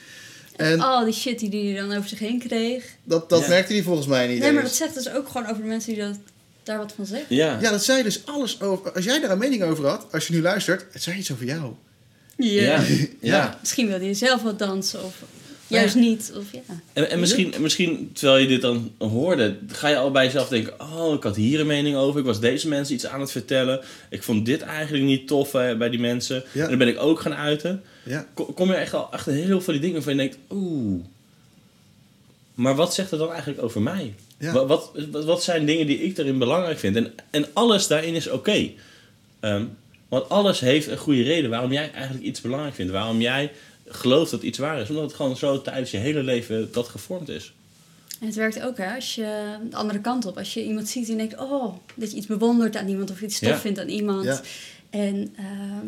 En 0.63 0.81
Al 0.81 1.05
die 1.05 1.15
shit 1.15 1.39
die 1.39 1.73
hij 1.73 1.81
dan 1.87 1.97
over 1.97 2.09
zich 2.09 2.19
heen 2.19 2.39
kreeg. 2.39 2.85
dat, 3.05 3.29
dat 3.29 3.43
Ja. 3.43 3.49
merkte 3.49 3.73
hij 3.73 3.83
volgens 3.83 4.07
mij 4.07 4.27
niet 4.27 4.39
Nee, 4.39 4.53
maar 4.53 4.63
dat 4.63 4.75
zegt 4.75 4.95
dus 4.95 5.11
ook 5.11 5.29
gewoon 5.29 5.47
over 5.51 5.63
de 5.63 5.69
mensen 5.69 5.95
die 5.95 6.03
dat, 6.03 6.17
daar 6.63 6.79
wat 6.79 6.93
van 6.97 7.07
zeggen. 7.07 7.37
Ja. 7.37 7.59
Ja, 7.61 7.71
dat 7.71 7.85
zei 7.85 8.03
dus 8.03 8.27
alles 8.27 8.61
over... 8.61 8.93
Als 8.93 9.05
jij 9.05 9.21
daar 9.21 9.31
een 9.31 9.39
mening 9.39 9.63
over 9.63 9.87
had, 9.87 10.07
als 10.13 10.27
je 10.27 10.33
nu 10.35 10.43
luistert... 10.43 10.85
Het 10.93 11.03
zei 11.03 11.17
iets 11.19 11.33
over 11.33 11.45
jou. 11.45 11.73
Ja. 12.37 12.63
Ja. 12.63 12.83
ja. 13.21 13.59
Misschien 13.61 13.87
wilde 13.89 14.05
hij 14.05 14.15
zelf 14.15 14.43
wat 14.43 14.59
dansen 14.59 15.05
of 15.05 15.15
juist 15.73 15.95
niet. 15.95 16.33
Of, 16.37 16.53
ja. 16.53 16.61
En, 16.93 17.11
en 17.11 17.21
misschien, 17.21 17.55
misschien, 17.59 18.11
terwijl 18.13 18.43
je 18.43 18.49
dit 18.49 18.61
dan 18.61 18.93
hoorde, 18.99 19.57
ga 19.67 19.89
je 19.89 19.97
al 19.97 20.11
bij 20.11 20.25
jezelf 20.25 20.49
denken... 20.49 20.81
Oh, 20.81 21.15
ik 21.15 21.23
had 21.23 21.37
hier 21.37 21.61
een 21.61 21.67
mening 21.67 21.97
over. 21.97 22.21
Ik 22.21 22.27
was 22.27 22.41
deze 22.41 22.69
mensen 22.69 22.95
iets 22.95 23.07
aan 23.07 23.21
het 23.21 23.31
vertellen. 23.31 23.81
Ik 24.11 24.23
vond 24.23 24.47
dit 24.47 24.61
eigenlijk 24.61 25.05
niet 25.05 25.27
tof 25.27 25.55
eh, 25.55 25.77
bij 25.77 25.91
die 25.91 26.01
mensen. 26.01 26.45
Ja. 26.53 26.63
En 26.63 26.69
dan 26.69 26.79
ben 26.79 26.89
ik 26.89 27.01
ook 27.01 27.21
gaan 27.21 27.35
uiten. 27.35 27.83
Ja. 28.05 28.27
Kom, 28.55 28.69
je 28.69 28.75
echt 28.75 28.95
al 28.95 29.05
achter 29.05 29.33
heel 29.33 29.47
veel 29.47 29.61
van 29.61 29.73
die 29.73 29.83
dingen 29.83 29.97
waarvan 29.97 30.13
je 30.13 30.19
denkt... 30.19 30.39
Oeh, 30.51 31.05
maar 32.55 32.75
wat 32.75 32.95
zegt 32.95 33.11
het 33.11 33.21
dan 33.21 33.31
eigenlijk 33.31 33.63
over 33.63 33.83
mij? 33.83 34.15
Ja. 34.39 34.53
Wat, 34.53 34.67
wat, 34.67 34.93
wat, 35.11 35.25
wat 35.25 35.43
zijn 35.43 35.67
dingen 35.67 35.87
die 35.87 36.03
ik 36.03 36.17
daarin 36.17 36.39
belangrijk 36.39 36.79
vind? 36.79 36.97
En, 36.97 37.13
en 37.31 37.47
alles 37.53 37.87
daarin 37.87 38.15
is 38.15 38.29
oké. 38.29 38.71
Ehm, 39.41 39.65
want 40.09 40.29
alles 40.29 40.61
heeft 40.61 40.89
een 40.89 40.99
goede 40.99 41.23
reden 41.23 41.51
waarom 41.51 41.73
jij 41.73 41.91
eigenlijk 41.93 42.25
iets 42.25 42.41
belangrijk 42.41 42.75
vindt. 42.75 42.93
Waarom 42.93 43.21
jij 43.21 43.53
gelooft 43.87 44.31
dat 44.31 44.43
iets 44.43 44.59
waar 44.59 44.81
is. 44.81 44.89
Omdat 44.89 45.05
het 45.05 45.15
gewoon 45.15 45.37
zo 45.37 45.63
tijdens 45.63 45.91
je 45.91 45.97
hele 45.97 46.23
leven 46.23 46.69
dat 46.73 46.89
gevormd 46.89 47.29
is. 47.29 47.53
En 48.21 48.27
het 48.27 48.37
werkt 48.37 48.61
ook 48.63 48.77
hè, 48.77 48.95
als 48.95 49.15
je 49.15 49.57
de 49.71 49.77
andere 49.77 50.01
kant 50.01 50.27
op. 50.27 50.39
Als 50.39 50.55
je 50.55 50.65
iemand 50.65 50.89
ziet 50.89 51.09
en 51.09 51.17
denkt, 51.17 51.39
oh, 51.39 51.75
dat 51.95 52.11
je 52.11 52.17
iets 52.17 52.27
bewondert 52.27 52.77
aan 52.77 52.89
iemand 52.89 53.11
of 53.11 53.21
iets 53.23 53.39
tof 53.39 53.49
Ja. 53.49 53.59
vindt 53.59 53.79
aan 53.79 53.89
iemand. 53.89 54.25
Ja. 54.25 54.41
En 54.91 55.35
ehm 55.37 55.87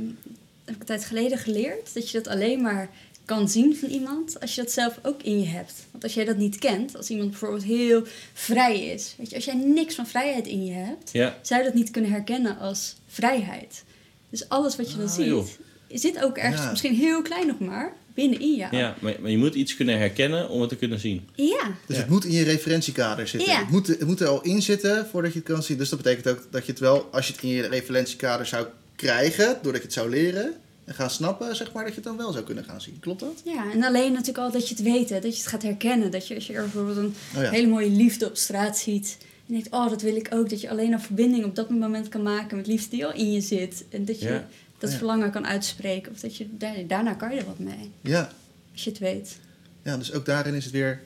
heb 0.64 0.74
ik 0.74 0.80
een 0.80 0.86
tijd 0.86 1.04
geleden 1.04 1.38
geleerd 1.38 1.94
dat 1.94 2.10
je 2.10 2.22
dat 2.22 2.32
alleen 2.32 2.62
maar 2.62 2.90
kan 3.24 3.48
zien 3.48 3.76
van 3.76 3.88
iemand 3.88 4.40
als 4.40 4.54
je 4.54 4.62
dat 4.62 4.70
zelf 4.72 4.98
ook 5.02 5.22
in 5.22 5.40
je 5.40 5.46
hebt. 5.46 5.72
Want 5.90 6.04
als 6.04 6.14
jij 6.14 6.24
dat 6.24 6.36
niet 6.36 6.58
kent, 6.58 6.96
als 6.96 7.08
iemand 7.10 7.30
bijvoorbeeld 7.30 7.62
heel 7.64 8.02
vrij 8.32 8.84
is, 8.86 9.14
weet 9.18 9.30
je, 9.30 9.36
als 9.36 9.44
jij 9.44 9.54
niks 9.54 9.94
van 9.94 10.06
vrijheid 10.06 10.46
in 10.46 10.64
je 10.64 10.72
hebt, 10.72 11.10
Ja, 11.12 11.38
zou 11.42 11.60
je 11.60 11.66
dat 11.66 11.74
niet 11.74 11.90
kunnen 11.90 12.10
herkennen 12.10 12.58
als 12.58 12.94
vrijheid. 13.08 13.84
Dus 14.30 14.48
alles 14.48 14.76
wat 14.76 14.90
je 14.90 14.96
dan 14.96 15.06
Ah, 15.06 15.12
ziet, 15.12 15.26
joh. 15.26 15.46
Zit 15.88 16.22
ook 16.22 16.36
ergens, 16.38 16.62
Ja. 16.62 16.70
misschien 16.70 16.94
heel 16.94 17.22
klein 17.22 17.46
nog 17.46 17.58
maar, 17.58 17.92
binnenin 18.14 18.54
jou. 18.56 18.76
ja 18.76 18.94
maar, 19.00 19.14
maar 19.20 19.30
je 19.30 19.38
moet 19.38 19.54
iets 19.54 19.76
kunnen 19.76 19.98
herkennen 19.98 20.48
om 20.48 20.60
het 20.60 20.68
te 20.68 20.76
kunnen 20.76 20.98
zien. 21.00 21.28
Ja. 21.34 21.62
Dus 21.86 21.96
Ja. 21.96 22.02
het 22.02 22.10
moet 22.10 22.24
in 22.24 22.32
je 22.32 22.44
referentiekader 22.44 23.28
zitten. 23.28 23.50
Ja. 23.50 23.58
Het, 23.58 23.70
moet, 23.70 23.86
het 23.86 24.04
moet 24.06 24.20
er 24.20 24.28
al 24.28 24.42
in 24.42 24.62
zitten 24.62 25.06
voordat 25.10 25.32
je 25.32 25.38
het 25.38 25.48
kan 25.48 25.62
zien. 25.62 25.78
Dus 25.78 25.88
dat 25.88 26.02
betekent 26.02 26.28
ook 26.28 26.46
dat 26.50 26.66
je 26.66 26.70
het 26.72 26.80
wel, 26.80 27.08
als 27.12 27.26
je 27.26 27.32
het 27.32 27.42
in 27.42 27.48
je 27.48 27.62
referentiekader 27.66 28.46
zou 28.46 28.66
krijgen, 28.96 29.46
doordat 29.62 29.80
je 29.80 29.86
het 29.86 29.92
zou 29.92 30.10
leren 30.10 30.52
en 30.84 30.94
gaan 30.94 31.10
snappen, 31.10 31.56
zeg 31.56 31.72
maar, 31.72 31.82
dat 31.84 31.92
je 31.94 32.00
het 32.00 32.08
dan 32.08 32.16
wel 32.16 32.32
zou 32.32 32.44
kunnen 32.44 32.64
gaan 32.64 32.80
zien. 32.80 32.96
Klopt 33.00 33.20
dat? 33.20 33.42
Ja, 33.44 33.64
en 33.72 33.82
alleen 33.82 34.10
natuurlijk 34.12 34.38
al 34.38 34.50
dat 34.52 34.68
je 34.68 34.74
het 34.74 34.82
weet, 34.84 35.08
hè, 35.08 35.20
dat 35.20 35.32
je 35.32 35.38
het 35.42 35.46
gaat 35.50 35.62
herkennen. 35.62 36.10
Dat 36.10 36.28
je 36.28 36.34
als 36.34 36.46
je 36.46 36.52
er 36.52 36.62
bijvoorbeeld 36.62 36.96
een 36.96 37.14
Oh 37.36 37.42
ja. 37.42 37.50
hele 37.50 37.66
mooie 37.68 37.90
liefde 37.90 38.26
op 38.26 38.36
straat 38.36 38.78
ziet. 38.78 39.16
En 39.48 39.54
denkt, 39.54 39.68
oh, 39.70 39.88
dat 39.90 40.02
wil 40.02 40.16
ik 40.16 40.28
ook. 40.30 40.50
Dat 40.50 40.60
je 40.60 40.70
alleen 40.70 40.92
een 40.92 41.00
verbinding 41.00 41.44
op 41.44 41.54
dat 41.54 41.70
moment 41.70 42.08
kan 42.08 42.22
maken 42.22 42.56
met 42.56 42.66
liefde 42.66 42.90
die 42.90 43.06
al 43.06 43.12
in 43.14 43.32
je 43.32 43.40
zit. 43.40 43.84
En 43.90 44.04
dat 44.04 44.20
je 44.20 44.28
Ja. 44.28 44.48
Dat 44.78 44.90
Ja. 44.90 44.96
verlangen 44.96 45.30
kan 45.30 45.46
uitspreken. 45.46 46.12
Of 46.12 46.20
dat 46.20 46.36
je, 46.36 46.56
daar- 46.56 46.86
daarna 46.86 47.14
kan 47.14 47.32
je 47.34 47.38
er 47.40 47.46
wat 47.46 47.58
mee. 47.58 47.90
Ja. 48.00 48.32
Als 48.72 48.84
je 48.84 48.90
het 48.90 48.98
weet. 48.98 49.36
Ja, 49.82 49.96
dus 49.96 50.12
ook 50.12 50.24
daarin 50.26 50.54
is 50.54 50.64
het 50.64 50.72
weer 50.72 51.02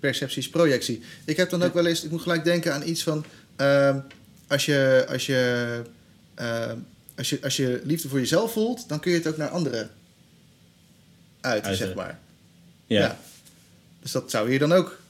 perceptie 0.00 0.38
is 0.42 0.48
projectie. 0.50 1.02
Ik 1.24 1.36
heb 1.36 1.50
dan 1.50 1.62
ook 1.62 1.74
wel 1.74 1.86
eens, 1.86 2.04
ik 2.04 2.10
moet 2.10 2.22
gelijk 2.22 2.44
denken 2.44 2.74
aan 2.74 2.88
iets 2.88 3.02
van, 3.02 3.24
ehm, 3.56 3.98
als 4.46 4.64
je, 4.64 5.06
als 5.08 5.26
je, 5.26 5.82
ehm, 6.34 6.76
als 7.16 7.30
je, 7.30 7.38
als 7.42 7.56
je 7.56 7.80
liefde 7.84 8.08
voor 8.08 8.18
jezelf 8.18 8.52
voelt, 8.52 8.88
dan 8.88 9.00
kun 9.00 9.10
je 9.10 9.16
het 9.18 9.26
ook 9.26 9.36
naar 9.36 9.48
anderen 9.48 9.90
uiten, 11.40 11.68
Uiten. 11.70 11.86
zeg 11.86 11.94
maar. 11.96 12.18
Ja. 12.86 13.00
Ja. 13.00 13.18
Dus 14.02 14.12
dat 14.12 14.30
zou 14.30 14.48
hier 14.50 14.58
dan 14.58 14.72
ook 14.72 15.00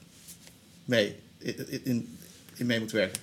mee 0.85 1.15
in, 1.37 1.83
in, 1.85 2.17
in 2.55 2.65
mee 2.65 2.79
moeten 2.79 2.97
werken. 2.97 3.21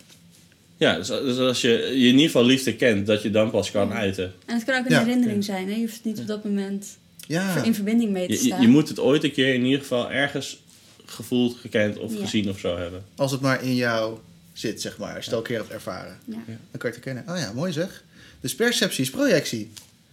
Ja, 0.77 0.97
dus, 0.97 1.07
dus 1.07 1.39
als 1.39 1.61
je 1.61 1.69
je 1.69 1.85
in 1.93 1.99
ieder 2.15 2.21
geval 2.21 2.45
liefde 2.45 2.75
kent, 2.77 3.07
dat 3.07 3.23
je 3.23 3.31
dan 3.31 3.51
pas 3.51 3.71
kan 3.71 3.93
uiten. 3.93 4.33
En 4.47 4.55
het 4.55 4.65
kan 4.65 4.79
ook 4.79 4.85
een 4.85 4.91
Ja. 4.91 5.05
herinnering 5.05 5.45
zijn. 5.45 5.69
Hè? 5.69 5.75
Je 5.75 5.81
hoeft 5.81 5.95
het 5.95 6.05
niet 6.05 6.19
op 6.19 6.27
dat 6.27 6.45
moment 6.45 6.97
Ja, 7.27 7.63
in 7.63 7.75
verbinding 7.75 8.11
mee 8.11 8.27
te 8.27 8.33
Je, 8.33 8.39
je, 8.39 8.45
staan. 8.47 8.61
je 8.61 8.69
moet 8.69 8.89
het 8.89 8.99
ooit 8.99 9.25
een 9.25 9.33
keer 9.33 9.55
in 9.55 9.65
ieder 9.65 9.81
geval 9.81 10.11
ergens 10.11 10.59
gevoeld, 11.05 11.57
gekend 11.61 11.99
of 11.99 12.13
Ja. 12.15 12.21
gezien 12.21 12.49
of 12.51 12.59
zo 12.59 12.77
hebben. 12.77 13.05
als 13.17 13.31
het 13.33 13.41
maar 13.41 13.63
in 13.65 13.75
jou 13.75 14.19
zit, 14.53 14.81
zeg 14.81 14.99
maar. 14.99 15.15
Als 15.17 15.25
je 15.25 15.31
het 15.31 15.33
al 15.33 15.39
een 15.39 15.45
keer 15.47 15.59
hebt 15.59 15.71
ervaren. 15.71 16.19
Ja. 16.25 16.35
Dan 16.35 16.45
kan 16.47 16.57
je 16.91 16.97
het 16.97 17.05
herkennen. 17.05 17.25
Oh 17.29 17.39
ja, 17.39 17.53
mooi 17.53 17.73
zeg. 17.73 18.03
Dus 18.41 18.55
perceptie 18.55 19.05
is 19.05 19.11
projectie. 19.11 19.71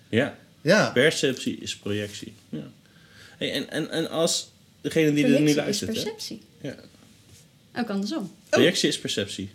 Ja, 0.10 0.38
Ja. 0.62 0.90
perceptie 0.90 1.58
is 1.58 1.76
projectie. 1.78 2.34
Ja. 2.50 2.70
Hey, 3.38 3.52
en, 3.52 3.70
en, 3.70 3.90
en 3.90 4.10
als 4.10 4.52
degene 4.82 5.14
die 5.14 5.26
er 5.26 5.42
nu 5.42 5.50
is 5.50 5.56
luistert... 5.56 5.90
hè? 5.90 6.02
perceptie. 6.02 6.42
Ja. 6.62 6.76
Ook 7.76 7.90
andersom. 7.90 8.32
Projectie 8.50 8.90
is 8.90 9.00
perceptie. 9.00 9.50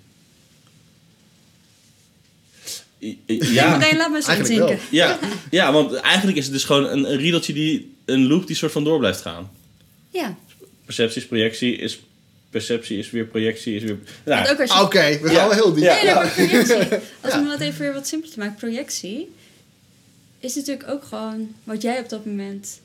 Ja. 2.98 3.78
Laat 3.78 3.80
maar 3.80 4.14
eens 4.14 4.26
Eigenlijk 4.26 4.58
wel. 4.58 4.68
inzinken. 4.70 4.78
ja, 4.90 5.18
ja, 5.50 5.72
want 5.72 5.92
eigenlijk 5.94 6.36
is 6.38 6.44
het 6.44 6.52
dus 6.52 6.64
gewoon 6.64 6.84
een, 6.84 7.10
een 7.10 7.16
riedeltje 7.18 7.52
die... 7.52 7.94
Een 8.04 8.26
loop 8.26 8.46
die 8.46 8.56
soort 8.56 8.72
van 8.72 8.84
door 8.84 8.98
blijft 8.98 9.20
gaan. 9.20 9.50
Ja. 10.10 10.36
Perceptie 10.84 11.20
is 11.22 11.26
projectie, 11.26 11.76
is... 11.76 12.00
Perceptie 12.50 12.98
is 12.98 13.10
weer 13.10 13.24
projectie, 13.24 13.74
is 13.76 13.82
weer... 13.82 13.98
Nou, 14.24 14.50
Oké, 14.82 15.18
we 15.18 15.26
gaan 15.26 15.32
Ja. 15.32 15.48
wel 15.48 15.50
heel 15.52 15.72
diep. 15.72 15.84
Ja. 15.84 15.94
Nee, 15.94 16.04
nee, 16.04 16.14
maar 16.14 16.28
projectie. 16.30 16.76
Als 17.20 17.32
Ja. 17.34 17.42
we 17.42 17.48
dat 17.48 17.60
even 17.60 17.80
weer 17.80 17.92
wat 17.92 18.06
simpeler 18.06 18.38
maken. 18.38 18.54
Projectie 18.54 19.32
is 20.38 20.54
natuurlijk 20.54 20.88
ook 20.88 21.04
gewoon 21.04 21.54
wat 21.64 21.82
jij 21.82 21.98
op 21.98 22.08
dat 22.08 22.24
moment 22.26 22.80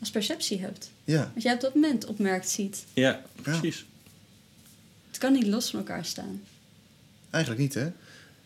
als 0.00 0.10
perceptie 0.10 0.60
hebt. 0.60 0.90
Ja. 1.04 1.30
Wat 1.34 1.42
jij 1.42 1.52
op 1.54 1.60
dat 1.60 1.74
moment 1.74 2.06
opmerkt, 2.06 2.48
ziet. 2.48 2.84
ja, 2.94 3.22
precies. 3.42 3.84
Het 5.08 5.18
kan 5.18 5.32
niet 5.32 5.46
los 5.46 5.70
van 5.70 5.78
elkaar 5.78 6.04
staan. 6.04 6.42
Eigenlijk 7.30 7.62
niet, 7.62 7.74
hè? 7.74 7.86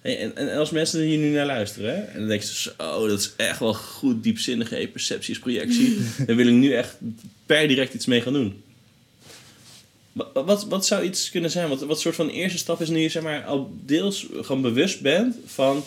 En, 0.03 0.37
en 0.37 0.57
als 0.59 0.71
mensen 0.71 1.01
hier 1.01 1.19
nu 1.19 1.31
naar 1.31 1.47
luisteren, 1.47 1.95
hè, 1.95 2.01
en 2.01 2.19
dan 2.19 2.29
denk 2.29 2.43
je 2.43 2.55
zo, 2.55 2.71
oh, 2.79 3.09
dat 3.09 3.19
is 3.19 3.33
echt 3.37 3.59
wel 3.59 3.75
goed 3.75 4.23
diepzinnige 4.23 4.75
hey, 4.75 4.89
perceptie 4.89 5.35
is 5.35 5.41
projectie. 5.41 5.99
Daar 6.27 6.37
wil 6.37 6.47
ik 6.47 6.55
nu 6.55 6.73
echt 6.73 6.97
per 7.47 7.69
direct 7.69 7.95
iets 7.95 8.07
mee 8.07 8.21
gaan 8.21 8.33
doen. 8.33 8.63
Wat, 10.13 10.31
wat, 10.33 10.65
wat 10.65 10.87
zou 10.87 11.05
iets 11.05 11.31
kunnen 11.31 11.51
zijn? 11.51 11.69
Wat, 11.69 11.83
wat 11.83 12.01
soort 12.01 12.15
van 12.15 12.29
eerste 12.29 12.59
stap 12.59 12.81
is 12.81 12.89
nu 12.89 13.01
je 13.01 13.09
zeg 13.09 13.23
maar, 13.23 13.45
al 13.45 13.75
deels 13.85 14.27
gewoon 14.41 14.63
bewust 14.63 15.01
bent 15.01 15.37
van 15.47 15.85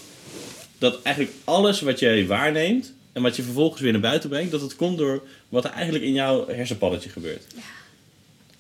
dat 0.78 1.02
eigenlijk 1.02 1.36
alles 1.44 1.82
wat 1.82 2.00
jij 2.00 2.28
waarneemt 2.28 2.94
en 3.14 3.22
wat 3.22 3.36
je 3.36 3.44
vervolgens 3.44 3.82
weer 3.82 3.92
naar 3.92 4.02
buiten 4.02 4.30
brengt, 4.30 4.52
dat 4.52 4.62
het 4.62 4.76
komt 4.76 4.98
door 4.98 5.24
wat 5.50 5.64
er 5.64 5.72
eigenlijk 5.72 6.04
in 6.04 6.14
jouw 6.14 6.48
hersenpalletje 6.48 7.10
gebeurt. 7.10 7.44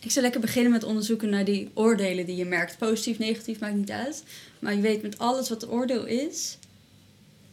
Ik 0.06 0.12
zou 0.12 0.24
lekker 0.24 0.42
beginnen 0.42 0.72
met 0.72 0.84
onderzoeken 0.84 1.30
naar 1.30 1.46
die 1.46 1.70
oordelen 1.74 2.26
die 2.26 2.36
je 2.36 2.46
merkt. 2.46 2.78
Positief, 2.78 3.18
negatief, 3.18 3.60
maakt 3.60 3.76
niet 3.76 3.92
uit. 3.92 4.24
Maar 4.60 4.74
je 4.76 4.82
weet 4.82 5.02
met 5.02 5.18
alles 5.18 5.50
wat 5.50 5.70
oordeel 5.70 6.06
is, 6.06 6.58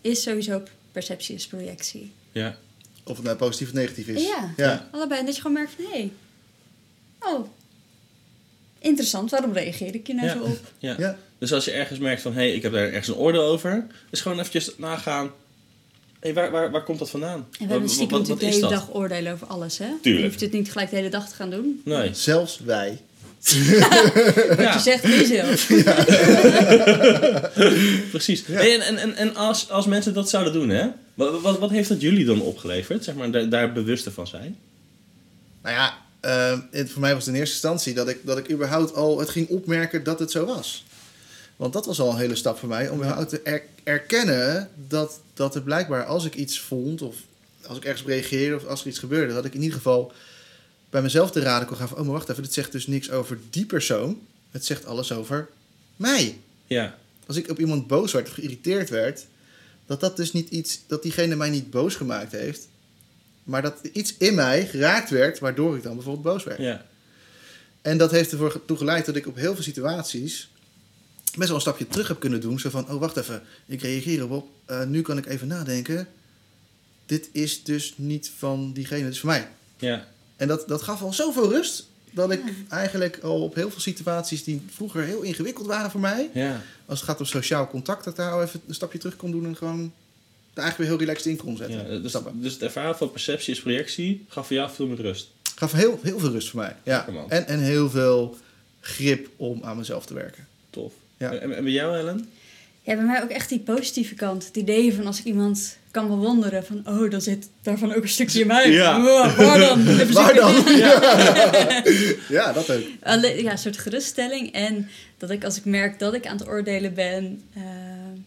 is 0.01 0.23
sowieso 0.23 0.63
perceptie 0.93 1.35
is 1.35 1.47
projectie. 1.47 2.13
Ja, 2.33 2.59
Of 3.05 3.17
het 3.17 3.25
nou 3.25 3.37
positief 3.37 3.69
of 3.69 3.75
negatief 3.75 4.07
is. 4.07 4.23
Ja. 4.23 4.53
ja. 4.57 4.89
Allebei. 4.93 5.21
En 5.21 5.27
dat 5.27 5.35
je 5.35 5.41
gewoon 5.43 5.57
merkt 5.57 5.73
van, 5.77 5.85
hé, 5.85 5.91
hey, 5.91 6.13
oh, 7.33 7.49
interessant, 8.79 9.31
waarom 9.31 9.53
reageer 9.53 9.95
ik 9.95 10.07
hier 10.07 10.17
nou 10.17 10.29
Ja. 10.29 10.35
zo 10.35 10.43
op? 10.43 10.73
ja. 10.79 10.95
Ja. 10.99 11.19
Dus 11.39 11.53
als 11.53 11.65
je 11.65 11.71
ergens 11.71 11.99
merkt 11.99 12.23
van, 12.23 12.33
hé, 12.33 12.39
hey, 12.41 12.53
ik 12.55 12.63
heb 12.63 12.73
daar 12.73 12.87
ergens 12.87 13.09
een 13.09 13.15
oordeel 13.15 13.43
over, 13.43 13.87
is 14.11 14.21
gewoon 14.21 14.39
eventjes 14.39 14.77
nagaan, 14.79 15.31
hey, 16.23 16.35
waar, 16.35 16.51
waar, 16.51 16.71
waar 16.71 16.83
komt 16.85 16.99
dat 16.99 17.11
vandaan? 17.11 17.47
En 17.59 17.67
we 17.67 17.73
hebben 17.73 17.91
stiekem 17.91 18.19
wat- 18.19 18.29
wat 18.29 18.41
natuurlijk 18.41 18.63
de 18.63 18.67
is 18.67 18.73
hele 18.73 18.87
dag 18.87 18.95
oordelen 19.03 19.33
over 19.33 19.47
alles, 19.47 19.79
hè? 19.79 19.87
Tuurlijk. 20.03 20.25
Je 20.25 20.29
hoeft 20.31 20.41
het 20.41 20.53
niet 20.53 20.71
gelijk 20.73 20.91
de 20.91 20.97
hele 20.97 21.09
dag 21.09 21.29
te 21.29 21.35
gaan 21.35 21.51
doen. 21.51 21.81
Nee. 21.85 22.11
Zelfs 22.15 22.59
wij. 22.65 23.01
Wat 23.43 23.51
je 23.53 24.55
Ja, 24.59 24.79
zegt, 24.79 25.03
je 25.03 25.27
zelf. 25.27 25.67
precies. 28.11 28.43
Hey, 28.47 28.75
en 28.75 28.81
en, 28.81 28.97
en, 28.99 29.15
en 29.17 29.37
als, 29.37 29.71
als 29.71 29.87
mensen 29.87 30.15
dat 30.15 30.31
zouden 30.31 30.53
doen, 30.53 30.69
hè? 30.69 30.87
Wat, 31.15 31.41
wat, 31.41 31.59
wat 31.59 31.71
heeft 31.71 31.89
dat 31.89 32.01
jullie 32.01 32.25
dan 32.25 32.41
opgeleverd? 32.41 33.05
Zeg 33.05 33.15
maar, 33.15 33.31
daar, 33.31 33.49
daar 33.49 33.73
bewuster 33.73 34.13
van 34.13 34.27
zijn? 34.27 34.57
Nou 35.63 35.75
ja, 35.77 35.95
ehm, 36.21 36.59
het, 36.71 36.91
voor 36.91 37.01
mij 37.01 37.15
was 37.15 37.25
het 37.27 37.35
in 37.35 37.41
eerste 37.41 37.55
instantie 37.55 37.95
dat 37.95 38.09
ik, 38.09 38.19
dat 38.25 38.39
ik 38.39 38.51
überhaupt 38.51 38.95
al 38.95 39.19
het 39.19 39.29
ging 39.29 39.49
opmerken 39.49 40.05
dat 40.05 40.19
het 40.19 40.31
zo 40.31 40.45
was. 40.45 40.85
Want 41.63 41.75
dat 41.75 41.87
was 41.87 42.01
al 42.01 42.11
een 42.11 42.19
hele 42.19 42.35
stap 42.35 42.59
voor 42.59 42.69
mij 42.69 42.89
om 42.89 43.27
te 43.27 43.41
er- 43.43 43.63
erkennen 43.83 44.69
dat, 44.89 45.21
dat 45.35 45.55
er 45.55 45.63
blijkbaar 45.63 46.05
als 46.05 46.25
ik 46.25 46.35
iets 46.35 46.61
vond 46.61 47.03
of 47.03 47.17
als 47.67 47.77
ik 47.77 47.85
ergens 47.85 48.07
reageerde 48.07 48.57
of 48.57 48.65
als 48.67 48.81
er 48.81 48.87
iets 48.87 48.99
gebeurde, 48.99 49.35
dat 49.35 49.45
ik 49.45 49.55
in 49.55 49.61
ieder 49.63 49.77
geval 49.77 50.13
bij 50.91 51.03
mezelf 51.03 51.31
te 51.31 51.41
raden 51.41 51.69
kon 51.69 51.77
gaan 51.77 51.89
van, 51.89 51.99
oh 51.99 52.03
maar 52.05 52.13
wacht 52.13 52.29
even, 52.29 52.43
dit 52.43 52.53
zegt 52.53 52.73
dus 52.73 52.87
niks 52.87 53.11
over 53.11 53.39
die 53.51 53.67
persoon. 53.67 54.21
Het 54.51 54.65
zegt 54.65 54.85
alles 54.85 55.13
over 55.13 55.49
mij. 55.97 56.39
Ja, 56.67 56.99
Als 57.27 57.37
ik 57.37 57.51
op 57.51 57.59
iemand 57.59 57.87
boos 57.87 58.13
werd 58.13 58.29
of 58.29 58.35
geïrriteerd 58.35 58.91
werd, 58.91 59.27
dat 59.87 60.01
dat 60.01 60.17
dus 60.17 60.33
niet 60.33 60.51
iets, 60.51 60.81
dat 60.87 61.03
diegene 61.03 61.37
mij 61.37 61.51
niet 61.51 61.71
boos 61.71 61.95
gemaakt 61.95 62.33
heeft, 62.33 62.69
maar 63.45 63.63
dat 63.63 63.75
iets 63.93 64.15
in 64.19 64.35
mij 64.35 64.67
geraakt 64.67 65.11
werd, 65.11 65.39
waardoor 65.39 65.77
ik 65.77 65.83
dan 65.83 65.95
bijvoorbeeld 65.95 66.25
boos 66.35 66.45
werd. 66.45 66.59
ja, 66.61 66.87
En 67.83 67.99
dat 67.99 68.11
heeft 68.11 68.33
ervoor 68.33 68.65
toe 68.67 68.77
geleid 68.77 69.07
dat 69.07 69.17
ik 69.17 69.27
op 69.27 69.37
heel 69.37 69.55
veel 69.55 69.63
situaties 69.65 70.51
best 71.37 71.49
wel 71.49 71.57
een 71.57 71.61
stapje 71.61 71.87
terug 71.89 72.09
heb 72.09 72.21
kunnen 72.21 72.41
doen. 72.41 72.59
Zo 72.59 72.71
van, 72.71 72.91
oh 72.91 73.01
wacht 73.01 73.17
even, 73.17 73.43
ik 73.67 73.83
reageer 73.83 74.19
erop. 74.19 74.49
Eh, 74.65 74.85
nu 74.85 75.03
kan 75.03 75.19
ik 75.19 75.27
even 75.27 75.47
nadenken. 75.47 76.09
Dit 77.07 77.29
is 77.33 77.63
dus 77.65 77.95
niet 77.97 78.31
van 78.39 78.73
diegene, 78.73 79.03
dit 79.03 79.13
is 79.13 79.21
van 79.21 79.29
mij. 79.29 79.49
ja. 79.79 80.11
En 80.37 80.49
dat, 80.49 80.69
dat 80.69 80.83
gaf 80.83 81.03
al 81.03 81.13
zoveel 81.13 81.51
rust, 81.51 81.87
dat 82.11 82.31
ik 82.31 82.43
eigenlijk 82.69 83.19
al 83.23 83.43
op 83.43 83.55
heel 83.55 83.71
veel 83.71 83.81
situaties 83.81 84.45
die 84.45 84.63
vroeger 84.71 85.03
heel 85.03 85.23
ingewikkeld 85.23 85.67
waren 85.67 85.91
voor 85.91 86.01
mij, 86.01 86.31
ja. 86.35 86.61
als 86.87 87.01
het 87.01 87.09
gaat 87.09 87.21
om 87.21 87.27
sociaal 87.27 87.69
contact, 87.69 88.05
dat 88.05 88.17
daar 88.17 88.33
al 88.33 88.43
even 88.43 88.61
een 88.67 88.75
stapje 88.75 88.99
terug 88.99 89.17
kon 89.17 89.31
doen 89.31 89.47
en 89.47 89.57
gewoon 89.57 89.93
er 90.55 90.63
eigenlijk 90.63 90.77
weer 90.77 90.99
heel 90.99 91.07
relaxed 91.07 91.27
in 91.27 91.37
kon 91.37 91.57
zetten. 91.57 91.93
ja 91.93 91.99
dus, 91.99 92.11
Stappen. 92.11 92.43
dus 92.43 92.53
het 92.53 92.63
ervaren 92.63 92.97
van 92.97 93.11
perceptie 93.11 93.55
is 93.55 93.61
projectie 93.61 94.25
gaf 94.29 94.47
voor 94.47 94.57
jou 94.57 94.71
veel 94.71 94.87
meer 94.87 95.01
rust. 95.01 95.29
Gaf 95.55 95.73
heel, 95.73 95.99
heel 96.03 96.19
veel 96.19 96.31
rust 96.31 96.51
voor 96.51 96.61
mij. 96.61 96.77
Ja. 96.83 97.09
En, 97.29 97.47
en 97.47 97.61
heel 97.61 97.91
veel 97.91 98.37
grip 98.81 99.29
om 99.37 99.63
aan 99.63 99.77
mezelf 99.77 100.07
te 100.07 100.15
werken. 100.15 100.47
Tof. 100.71 100.93
Ja. 101.23 101.33
En, 101.33 101.57
en 101.57 101.63
bij 101.63 101.73
jou, 101.73 101.97
Helen? 101.97 102.29
Ja, 102.83 102.95
bij 102.95 103.05
mij 103.05 103.23
ook 103.23 103.31
echt 103.31 103.49
die 103.49 103.59
positieve 103.59 104.15
kant. 104.15 104.47
Het 104.47 104.57
idee 104.57 104.95
van 104.95 105.07
als 105.07 105.19
ik 105.19 105.25
iemand 105.25 105.77
kan 105.91 106.09
bewonderen 106.09 106.65
van, 106.65 106.83
oh, 106.87 107.11
dan 107.11 107.21
zit 107.21 107.49
daarvan 107.63 107.95
ook 107.95 108.03
een 108.03 108.09
stukje 108.09 108.41
in 108.41 108.47
mij. 108.47 108.71
Ja. 108.71 109.01
Waar 109.37 109.59
dan? 109.59 109.85
Waar 110.13 110.35
dan? 110.35 110.55
Ja. 110.77 111.83
ja, 112.39 112.53
dat 112.53 112.71
ook. 112.71 112.83
Alleen, 113.03 113.43
ja, 113.43 113.51
een 113.53 113.59
soort 113.59 113.79
geruststelling. 113.79 114.53
En 114.53 114.89
dat 115.19 115.31
ik 115.31 115.45
als 115.45 115.57
ik 115.57 115.65
merk 115.65 115.99
dat 115.99 116.15
ik 116.15 116.27
aan 116.27 116.37
het 116.39 116.49
oordelen 116.49 116.95
ben, 116.95 117.43
eh, 117.55 117.63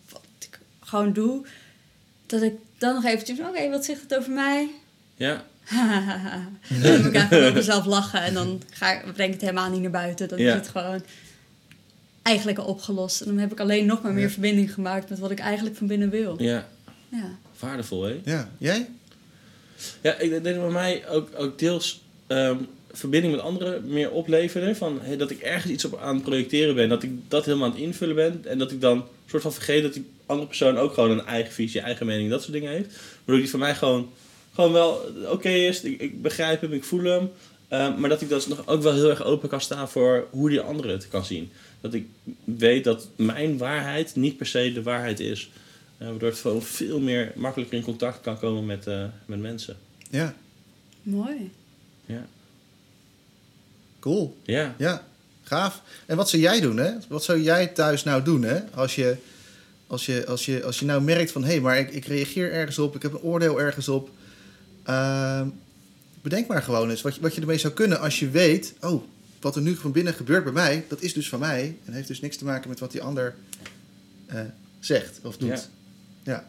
wat 0.10 0.21
ik 0.39 0.60
gewoon 0.84 1.13
doe, 1.13 1.45
dat 2.25 2.41
ik 2.41 2.53
dan 2.77 2.93
nog 2.93 3.05
eventjes, 3.05 3.39
oké, 3.39 3.69
wat 3.69 3.86
zegt 3.86 4.01
het 4.01 4.15
over 4.17 4.31
mij? 4.31 4.67
Ja, 5.15 5.43
dan 6.81 6.97
moet 6.97 7.05
ik 7.05 7.15
eigenlijk 7.15 7.53
mezelf 7.53 7.86
lachen 7.86 8.21
en 8.21 8.34
dan 8.34 8.62
ga 8.71 8.91
ik, 8.93 9.01
breng 9.13 9.27
ik 9.27 9.34
het 9.34 9.41
helemaal 9.41 9.69
niet 9.69 9.81
naar 9.81 9.91
buiten. 9.91 10.27
Dan 10.27 10.39
Ja. 10.39 10.49
is 10.49 10.53
het 10.55 10.67
gewoon 10.69 11.01
eigenlijk 12.25 12.57
al 12.57 12.65
opgelost. 12.65 13.21
En 13.21 13.27
dan 13.27 13.38
heb 13.38 13.51
ik 13.51 13.59
alleen 13.59 13.85
nog 13.85 14.01
maar 14.01 14.13
meer 14.13 14.23
Ja. 14.23 14.29
verbinding 14.29 14.73
gemaakt 14.73 15.09
met 15.09 15.19
wat 15.19 15.31
ik 15.31 15.39
eigenlijk 15.39 15.75
van 15.75 15.88
binnen 15.88 16.09
wil. 16.09 16.35
ja. 16.41 16.67
Ja. 17.09 17.38
Waardevol, 17.59 18.03
hè? 18.03 18.19
Ja, 18.23 18.49
jij? 18.57 18.89
Ja, 20.01 20.13
ik 20.17 20.29
denk 20.29 20.43
dat 20.43 20.55
bij 20.63 20.69
mij 20.69 21.07
ook, 21.09 21.29
ook 21.38 21.59
deels 21.59 22.01
ehm, 22.27 22.55
verbinding 22.91 23.33
met 23.35 23.43
anderen 23.43 23.88
meer 23.88 24.11
opleverde. 24.11 24.75
Van, 24.75 24.99
hey, 25.01 25.17
dat 25.17 25.31
ik 25.31 25.39
ergens 25.39 25.71
iets 25.71 25.85
op 25.85 25.97
aan 25.99 26.15
het 26.15 26.23
projecteren 26.23 26.75
ben. 26.75 26.89
Dat 26.89 27.03
ik 27.03 27.11
dat 27.27 27.45
helemaal 27.45 27.65
aan 27.67 27.73
het 27.73 27.81
invullen 27.81 28.15
ben. 28.15 28.41
En 28.45 28.57
dat 28.57 28.71
ik 28.71 28.81
dan 28.81 29.05
soort 29.29 29.41
van 29.41 29.53
vergeet 29.53 29.83
dat 29.83 29.93
die 29.93 30.05
andere 30.25 30.47
persoon 30.47 30.77
ook 30.77 30.93
gewoon 30.93 31.11
een 31.11 31.25
eigen 31.25 31.53
visie, 31.53 31.81
eigen 31.81 32.05
mening, 32.05 32.29
dat 32.29 32.41
soort 32.41 32.53
dingen 32.53 32.71
heeft. 32.71 32.95
Waardoor 33.17 33.43
die 33.43 33.49
voor 33.49 33.59
mij 33.59 33.75
gewoon, 33.75 34.09
gewoon 34.53 34.71
wel 34.71 35.01
oké 35.31 35.49
is. 35.49 35.81
Ik, 35.81 36.01
ik 36.01 36.21
begrijp 36.21 36.61
hem, 36.61 36.73
ik 36.73 36.83
voel 36.83 37.03
hem. 37.03 37.29
Ehm, 37.67 37.99
maar 37.99 38.10
dat 38.10 38.21
ik 38.21 38.30
dus 38.30 38.47
nog 38.47 38.67
ook 38.67 38.82
wel 38.82 38.93
heel 38.93 39.10
erg 39.10 39.23
open 39.23 39.49
kan 39.49 39.62
staan 39.62 39.89
voor 39.89 40.28
hoe 40.30 40.49
die 40.49 40.62
andere 40.62 40.91
het 40.91 41.08
kan 41.08 41.25
zien. 41.25 41.51
Dat 41.82 41.93
ik 41.93 42.08
weet 42.43 42.84
dat 42.84 43.08
mijn 43.15 43.58
waarheid 43.58 44.15
niet 44.15 44.38
per 44.38 44.45
se 44.45 44.73
de 44.73 44.84
waarheid 44.84 45.19
is. 45.19 45.49
Eh, 45.97 46.08
waardoor 46.08 46.30
het 46.30 46.63
veel 46.65 46.99
meer 46.99 47.32
makkelijker 47.36 47.78
in 47.78 47.84
contact 47.84 48.21
kan 48.21 48.39
komen 48.39 48.65
met, 48.65 48.88
eh, 48.88 49.04
met 49.25 49.39
mensen. 49.39 49.78
Ja, 50.10 50.36
Mooi. 51.06 51.51
Ja. 52.06 52.25
cool. 53.99 54.38
Ja. 54.43 54.75
Ja, 54.78 55.04
gaaf. 55.43 55.82
En 56.06 56.15
wat 56.17 56.30
zou 56.30 56.41
jij 56.41 56.60
doen, 56.60 56.78
hè? 56.78 56.91
Wat 57.08 57.23
zou 57.23 57.41
jij 57.41 57.67
thuis 57.67 58.04
nou 58.04 58.23
doen, 58.23 58.43
hè? 58.43 58.60
Als 58.73 58.95
je, 58.95 59.17
als 59.88 60.06
je, 60.06 60.25
als 60.28 60.45
je, 60.45 60.63
als 60.63 60.80
je 60.80 60.86
nou 60.86 61.01
merkt 61.01 61.32
van... 61.32 61.43
hé, 61.43 61.49
hey, 61.49 61.62
maar 61.62 61.80
ik, 61.80 61.91
ik 61.91 62.06
reageer 62.06 62.51
ergens 62.51 62.80
op, 62.80 62.95
ik 62.95 63.01
heb 63.01 63.13
een 63.13 63.19
oordeel 63.21 63.62
ergens 63.62 63.88
op. 63.88 64.10
Ehm, 64.84 65.47
bedenk 66.29 66.47
maar 66.47 66.63
gewoon 66.63 66.89
eens 66.89 67.01
wat 67.01 67.15
je, 67.15 67.21
wat 67.21 67.35
je 67.35 67.41
ermee 67.41 67.57
zou 67.57 67.73
kunnen 67.73 67.99
als 67.99 68.19
je 68.19 68.29
weet... 68.29 68.73
oh, 68.81 69.03
wat 69.41 69.55
er 69.55 69.61
nu 69.61 69.75
van 69.75 69.91
binnen 69.91 70.13
gebeurt 70.13 70.43
bij 70.43 70.53
mij, 70.53 70.85
dat 70.88 71.01
is 71.01 71.13
dus 71.13 71.29
van 71.29 71.39
mij... 71.39 71.77
en 71.85 71.93
heeft 71.93 72.07
dus 72.07 72.21
niks 72.21 72.38
te 72.38 72.45
maken 72.45 72.69
met 72.69 72.79
wat 72.79 72.91
die 72.91 73.01
ander 73.01 73.35
eh, 74.25 74.39
zegt 74.79 75.19
of 75.23 75.38
doet. 75.38 75.49
Ja. 75.49 75.61
Ja. 76.23 76.47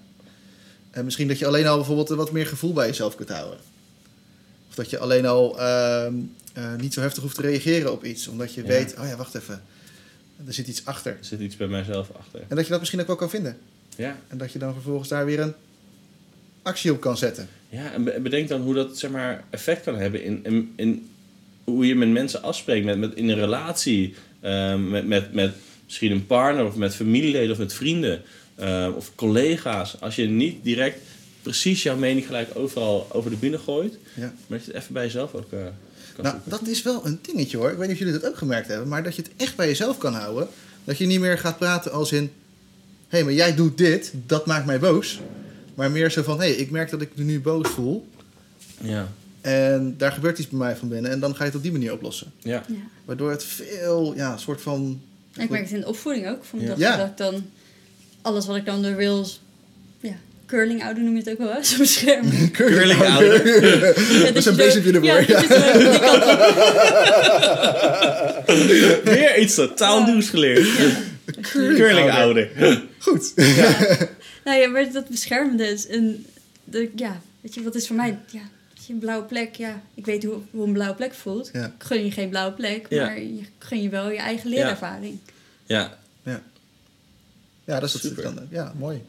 En 0.90 1.04
misschien 1.04 1.28
dat 1.28 1.38
je 1.38 1.46
alleen 1.46 1.66
al 1.66 1.76
bijvoorbeeld 1.76 2.08
wat 2.08 2.32
meer 2.32 2.46
gevoel 2.46 2.72
bij 2.72 2.86
jezelf 2.86 3.14
kunt 3.14 3.28
houden. 3.28 3.58
Of 4.68 4.74
dat 4.74 4.90
je 4.90 4.98
alleen 4.98 5.26
al 5.26 5.60
ehm, 5.60 6.14
eh, 6.52 6.74
niet 6.74 6.94
zo 6.94 7.00
heftig 7.00 7.22
hoeft 7.22 7.34
te 7.34 7.42
reageren 7.42 7.92
op 7.92 8.04
iets. 8.04 8.28
Omdat 8.28 8.54
je 8.54 8.62
Ja. 8.62 8.68
weet, 8.68 8.94
oh 8.98 9.06
ja, 9.06 9.16
wacht 9.16 9.34
even. 9.34 9.62
Er 10.46 10.52
zit 10.52 10.66
iets 10.66 10.84
achter. 10.84 11.12
Er 11.12 11.24
zit 11.24 11.40
iets 11.40 11.56
bij 11.56 11.66
mijzelf 11.66 12.10
achter. 12.18 12.40
En 12.48 12.56
dat 12.56 12.64
je 12.64 12.70
dat 12.70 12.78
misschien 12.78 13.00
ook 13.00 13.06
wel 13.06 13.16
kan 13.16 13.30
vinden. 13.30 13.58
Ja. 13.96 14.18
En 14.28 14.38
dat 14.38 14.52
je 14.52 14.58
dan 14.58 14.72
vervolgens 14.72 15.08
daar 15.08 15.24
weer 15.24 15.40
een 15.40 15.54
actie 16.66 16.92
op 16.92 17.00
kan 17.00 17.16
zetten. 17.18 17.48
Ja, 17.68 17.92
en 17.92 18.04
be- 18.04 18.18
bedenk 18.22 18.48
dan 18.48 18.60
hoe 18.60 18.74
dat 18.74 18.98
zeg 18.98 19.10
maar, 19.10 19.44
effect 19.50 19.82
kan 19.82 19.96
hebben 19.98 20.22
in, 20.24 20.40
in, 20.44 20.72
in 20.76 21.08
hoe 21.64 21.86
je 21.86 21.94
met 21.94 22.08
mensen 22.08 22.42
afspreekt, 22.42 22.84
met, 22.84 22.98
met, 22.98 23.14
in 23.14 23.28
een 23.28 23.38
relatie, 23.38 24.14
ehm, 24.40 24.88
met, 24.90 25.06
met, 25.06 25.32
met 25.32 25.54
misschien 25.84 26.10
een 26.12 26.26
partner 26.26 26.64
of 26.66 26.76
met 26.76 26.94
familieleden 26.94 27.50
of 27.50 27.58
met 27.58 27.72
vrienden 27.72 28.22
ehm, 28.54 28.90
of 28.92 29.14
collega's. 29.14 30.00
Als 30.00 30.16
je 30.16 30.26
niet 30.26 30.64
direct 30.64 30.98
precies 31.42 31.82
jouw 31.82 31.96
mening 31.96 32.26
gelijk 32.26 32.48
overal 32.54 33.06
over 33.12 33.30
de 33.30 33.36
bühne 33.36 33.58
gooit, 33.58 33.98
Ja. 34.14 34.32
maar 34.46 34.58
dat 34.58 34.66
je 34.66 34.72
het 34.72 34.80
even 34.82 34.92
bij 34.94 35.04
jezelf 35.04 35.34
ook 35.34 35.52
eh, 35.52 35.58
kan 36.14 36.24
Nou, 36.24 36.34
zoeken. 36.34 36.50
dat 36.50 36.68
is 36.68 36.82
wel 36.82 37.06
een 37.06 37.18
dingetje 37.22 37.56
hoor. 37.56 37.70
Ik 37.70 37.76
weet 37.78 37.88
niet 37.88 37.96
of 37.96 38.02
jullie 38.04 38.20
dat 38.20 38.30
ook 38.30 38.38
gemerkt 38.38 38.68
hebben. 38.68 38.88
Maar 38.88 39.02
dat 39.02 39.16
je 39.16 39.22
het 39.22 39.30
echt 39.36 39.56
bij 39.56 39.66
jezelf 39.66 39.98
kan 39.98 40.14
houden. 40.14 40.48
Dat 40.84 40.98
je 40.98 41.06
niet 41.06 41.20
meer 41.20 41.38
gaat 41.38 41.58
praten 41.58 41.92
als 41.92 42.12
in... 42.12 42.22
Hé, 43.08 43.16
hey, 43.16 43.24
maar 43.24 43.32
jij 43.32 43.54
doet 43.54 43.78
dit. 43.78 44.12
Dat 44.26 44.46
maakt 44.46 44.66
mij 44.66 44.78
boos. 44.78 45.20
Maar 45.76 45.90
meer 45.90 46.10
zo 46.10 46.22
van... 46.22 46.40
Hé, 46.40 46.46
hey, 46.46 46.54
ik 46.56 46.70
merk 46.70 46.90
dat 46.90 47.00
ik 47.00 47.10
me 47.14 47.24
nu 47.24 47.40
boos 47.40 47.68
voel. 47.68 48.08
Ja, 48.80 49.08
En 49.40 49.94
daar 49.98 50.12
gebeurt 50.12 50.38
iets 50.38 50.48
bij 50.48 50.58
mij 50.58 50.76
van 50.76 50.88
binnen. 50.88 51.10
En 51.10 51.20
dan 51.20 51.30
ga 51.32 51.38
je 51.38 51.44
het 51.44 51.54
op 51.54 51.62
die 51.62 51.72
manier 51.72 51.92
oplossen. 51.92 52.32
ja. 52.42 52.62
Ja. 52.68 52.74
Waardoor 53.04 53.30
het 53.30 53.44
veel, 53.44 54.12
ja, 54.16 54.36
soort 54.36 54.60
van... 54.60 55.00
En 55.36 55.42
ik 55.42 55.50
merk 55.50 55.62
het 55.62 55.72
in 55.72 55.80
de 55.80 55.86
opvoeding 55.86 56.28
ook. 56.28 56.44
Van 56.44 56.60
Ja. 56.60 56.66
dat, 56.66 56.78
Ja. 56.78 56.96
dat 56.96 57.06
ik 57.06 57.16
dan 57.16 57.46
alles 58.22 58.46
wat 58.46 58.56
ik 58.56 58.64
dan 58.64 58.82
door 58.82 58.96
wil, 58.96 59.26
ja, 60.00 60.14
curling 60.46 60.82
ouder 60.84 61.02
noem 61.02 61.12
je 61.12 61.18
het 61.18 61.30
ook 61.30 61.38
wel? 61.38 61.64
Zo'n 61.64 61.78
bescherming. 61.78 62.50
Curling 62.56 63.00
ouder. 63.00 63.46
Ja, 64.18 64.24
Dat 64.24 64.36
is 64.36 64.44
je 64.44 64.50
een 64.50 64.56
bezempje 64.56 64.92
ervoor, 64.92 65.04
Ja, 65.04 65.16
dat 65.26 65.26
die 65.26 65.48
kant 65.48 65.64
op- 68.96 69.04
Weer 69.04 69.38
iets 69.38 69.54
totaal 69.54 69.98
Ja. 69.98 70.06
nieuws 70.06 70.28
geleerd. 70.28 70.68
Curling-ouder. 71.40 72.50
Goed. 72.98 73.32
Nou 74.46 74.58
ja, 74.60 74.68
maar 74.68 74.92
dat 74.92 75.08
beschermende 75.08 75.66
is 75.68 75.88
een... 75.88 76.26
De, 76.64 76.90
ja, 76.96 77.20
weet 77.40 77.54
je, 77.54 77.62
wat 77.62 77.74
is 77.74 77.86
voor 77.86 77.96
mij... 77.96 78.18
Ja, 78.30 78.40
je, 78.86 78.92
een 78.92 78.98
blauwe 78.98 79.24
plek, 79.24 79.54
ja. 79.54 79.82
Ik 79.94 80.04
weet 80.06 80.24
hoe, 80.24 80.38
hoe 80.50 80.66
een 80.66 80.72
blauwe 80.72 80.96
plek 80.96 81.14
voelt. 81.14 81.50
Ja. 81.52 81.64
Ik 81.66 81.72
gun 81.78 82.04
je 82.04 82.10
geen 82.10 82.28
blauwe 82.28 82.52
plek, 82.54 82.86
Ja. 82.88 83.04
maar 83.04 83.20
je 83.20 83.42
gun 83.58 83.82
je 83.82 83.88
wel 83.88 84.10
je 84.10 84.18
eigen 84.18 84.48
leerervaring. 84.50 85.18
Ja, 85.66 85.98
Ja, 87.64 87.80
dat 87.80 87.82
is 87.94 88.00
Super. 88.00 88.24
het. 88.24 88.34
dan- 88.36 88.46
Ja, 88.50 88.72
mooi. 88.78 89.02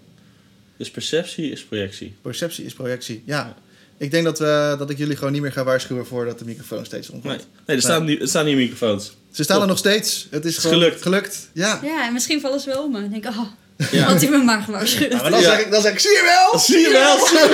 dus 0.78 0.92
perceptie 0.92 1.52
is 1.52 1.64
projectie. 1.66 2.16
Perceptie 2.22 2.66
is 2.66 2.74
projectie. 2.74 3.24
Ja. 3.26 3.56
Ik 3.98 4.12
denk 4.12 4.24
dat, 4.24 4.40
we, 4.40 4.76
dat 4.78 4.90
ik 4.90 4.98
jullie 4.98 5.16
gewoon 5.16 5.32
niet 5.34 5.42
meer 5.42 5.52
ga 5.52 5.64
waarschuwen 5.64 6.06
voordat 6.06 6.40
de 6.40 6.46
microfoon 6.46 6.86
steeds 6.86 7.10
omvalt. 7.10 7.36
Nee, 7.38 7.46
nee 7.66 7.76
er, 7.76 7.82
staan 7.82 8.06
niet, 8.06 8.22
er 8.22 8.28
staan 8.28 8.46
niet 8.46 8.56
microfoons. 8.56 9.16
Ze 9.32 9.44
staan 9.44 9.62
er 9.62 9.68
nog 9.68 9.78
steeds. 9.78 10.28
Het 10.32 10.46
is 10.46 10.56
is 10.56 10.58
gewoon 10.62 10.78
gelukt. 10.80 11.02
gelukt. 11.02 11.50
Ja. 11.54 11.80
Ja, 11.84 12.08
en 12.08 12.14
misschien 12.14 12.42
vallen 12.42 12.60
ze 12.60 12.70
wel 12.70 12.84
om 12.84 12.92
me. 12.92 12.98
En 13.04 13.10
denk 13.10 13.26
ik, 13.26 13.30
oh, 13.32 13.48
Ja. 13.92 14.04
had 14.04 14.22
hij 14.22 14.62
gewaarschuwd. 14.62 15.12
Ja, 15.12 15.22
maar 15.22 15.32
dan, 15.32 15.40
Ja. 15.40 15.46
zeg 15.50 15.60
ik, 15.66 15.72
dan 15.72 15.82
zeg 15.82 15.92
ik, 15.92 16.00
zie 16.00 16.10
je 16.12 16.24
wel? 16.50 16.60
Zie 16.60 16.80
je 16.80 16.90
wel? 16.92 17.26
zie 17.28 17.38
je 17.40 17.50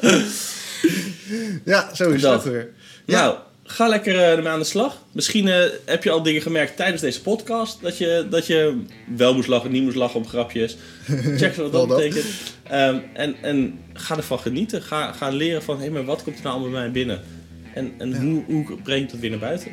wel. 0.00 0.20
Ja, 1.64 1.94
zo 1.94 2.10
is 2.10 2.20
Dat. 2.20 2.44
weer. 2.44 2.68
Ja. 3.06 3.20
Nou, 3.22 3.36
ga 3.64 3.88
lekker 3.88 4.14
eh, 4.16 4.30
ermee 4.32 4.52
aan 4.52 4.58
de 4.58 4.64
slag. 4.64 4.98
Misschien 5.12 5.48
eh, 5.48 5.64
heb 5.84 6.04
je 6.04 6.10
al 6.10 6.22
dingen 6.22 6.42
gemerkt 6.42 6.76
tijdens 6.76 7.00
deze 7.00 7.22
podcast. 7.22 7.78
Dat 7.82 7.98
je, 7.98 8.26
dat 8.30 8.46
je 8.46 8.82
wel 9.16 9.34
moest 9.34 9.48
lachen, 9.48 9.70
niet 9.70 9.82
moest 9.82 9.96
lachen 9.96 10.20
om 10.20 10.28
grapjes. 10.28 10.76
Check 11.36 11.54
wat 11.54 11.72
dat 11.72 11.88
betekent. 11.88 12.24
Ehm, 12.62 12.98
en, 13.14 13.34
en 13.42 13.78
ga 13.92 14.16
ervan 14.16 14.38
genieten. 14.38 14.82
Ga, 14.82 15.12
ga 15.12 15.28
leren 15.28 15.62
van, 15.62 15.80
hé, 15.80 15.90
maar 15.90 16.04
wat 16.04 16.22
komt 16.22 16.36
er 16.36 16.42
nou 16.42 16.54
allemaal 16.54 16.72
bij 16.72 16.80
mij 16.82 16.90
binnen? 16.90 17.20
En, 17.74 17.92
en 17.98 18.10
Ja. 18.10 18.18
hoe, 18.20 18.42
hoe 18.46 18.76
breng 18.82 19.02
ik 19.04 19.10
dat 19.10 19.20
weer 19.20 19.30
naar 19.30 19.38
buiten? 19.38 19.70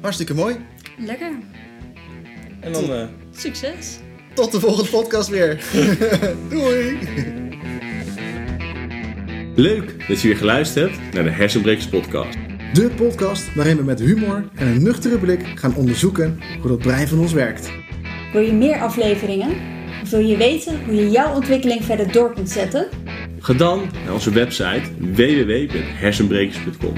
Hartstikke 0.00 0.34
mooi. 0.34 0.56
Lekker. 0.98 1.32
En 2.60 2.72
dan... 2.72 2.92
eh, 2.92 3.02
Succes. 3.42 3.98
Tot 4.34 4.52
de 4.52 4.60
volgende 4.60 4.90
podcast 4.90 5.28
weer. 5.28 5.64
Doei. 6.50 6.98
Leuk 9.54 10.08
dat 10.08 10.20
je 10.20 10.28
weer 10.28 10.36
geluisterd 10.36 10.90
hebt 10.90 11.14
naar 11.14 11.24
de 11.24 11.30
Hersenbrekers 11.30 11.88
podcast. 11.88 12.38
De 12.72 12.90
podcast 12.96 13.54
waarin 13.54 13.76
we 13.76 13.82
met 13.82 14.00
humor 14.00 14.48
en 14.54 14.66
een 14.66 14.82
nuchtere 14.82 15.18
blik 15.18 15.46
gaan 15.54 15.74
onderzoeken 15.74 16.40
hoe 16.60 16.70
dat 16.70 16.78
brein 16.78 17.08
van 17.08 17.18
ons 17.18 17.32
werkt. 17.32 17.70
Wil 18.32 18.42
je 18.42 18.52
meer 18.52 18.80
afleveringen? 18.80 19.56
Of 20.02 20.10
wil 20.10 20.20
je 20.20 20.36
weten 20.36 20.84
hoe 20.84 20.94
je 20.94 21.10
jouw 21.10 21.34
ontwikkeling 21.34 21.84
verder 21.84 22.12
door 22.12 22.34
kunt 22.34 22.50
zetten? 22.50 22.88
Ga 23.38 23.52
dan 23.52 23.90
naar 24.04 24.12
onze 24.12 24.30
website 24.30 24.82
www.hersenbrekers.com. 24.98 26.94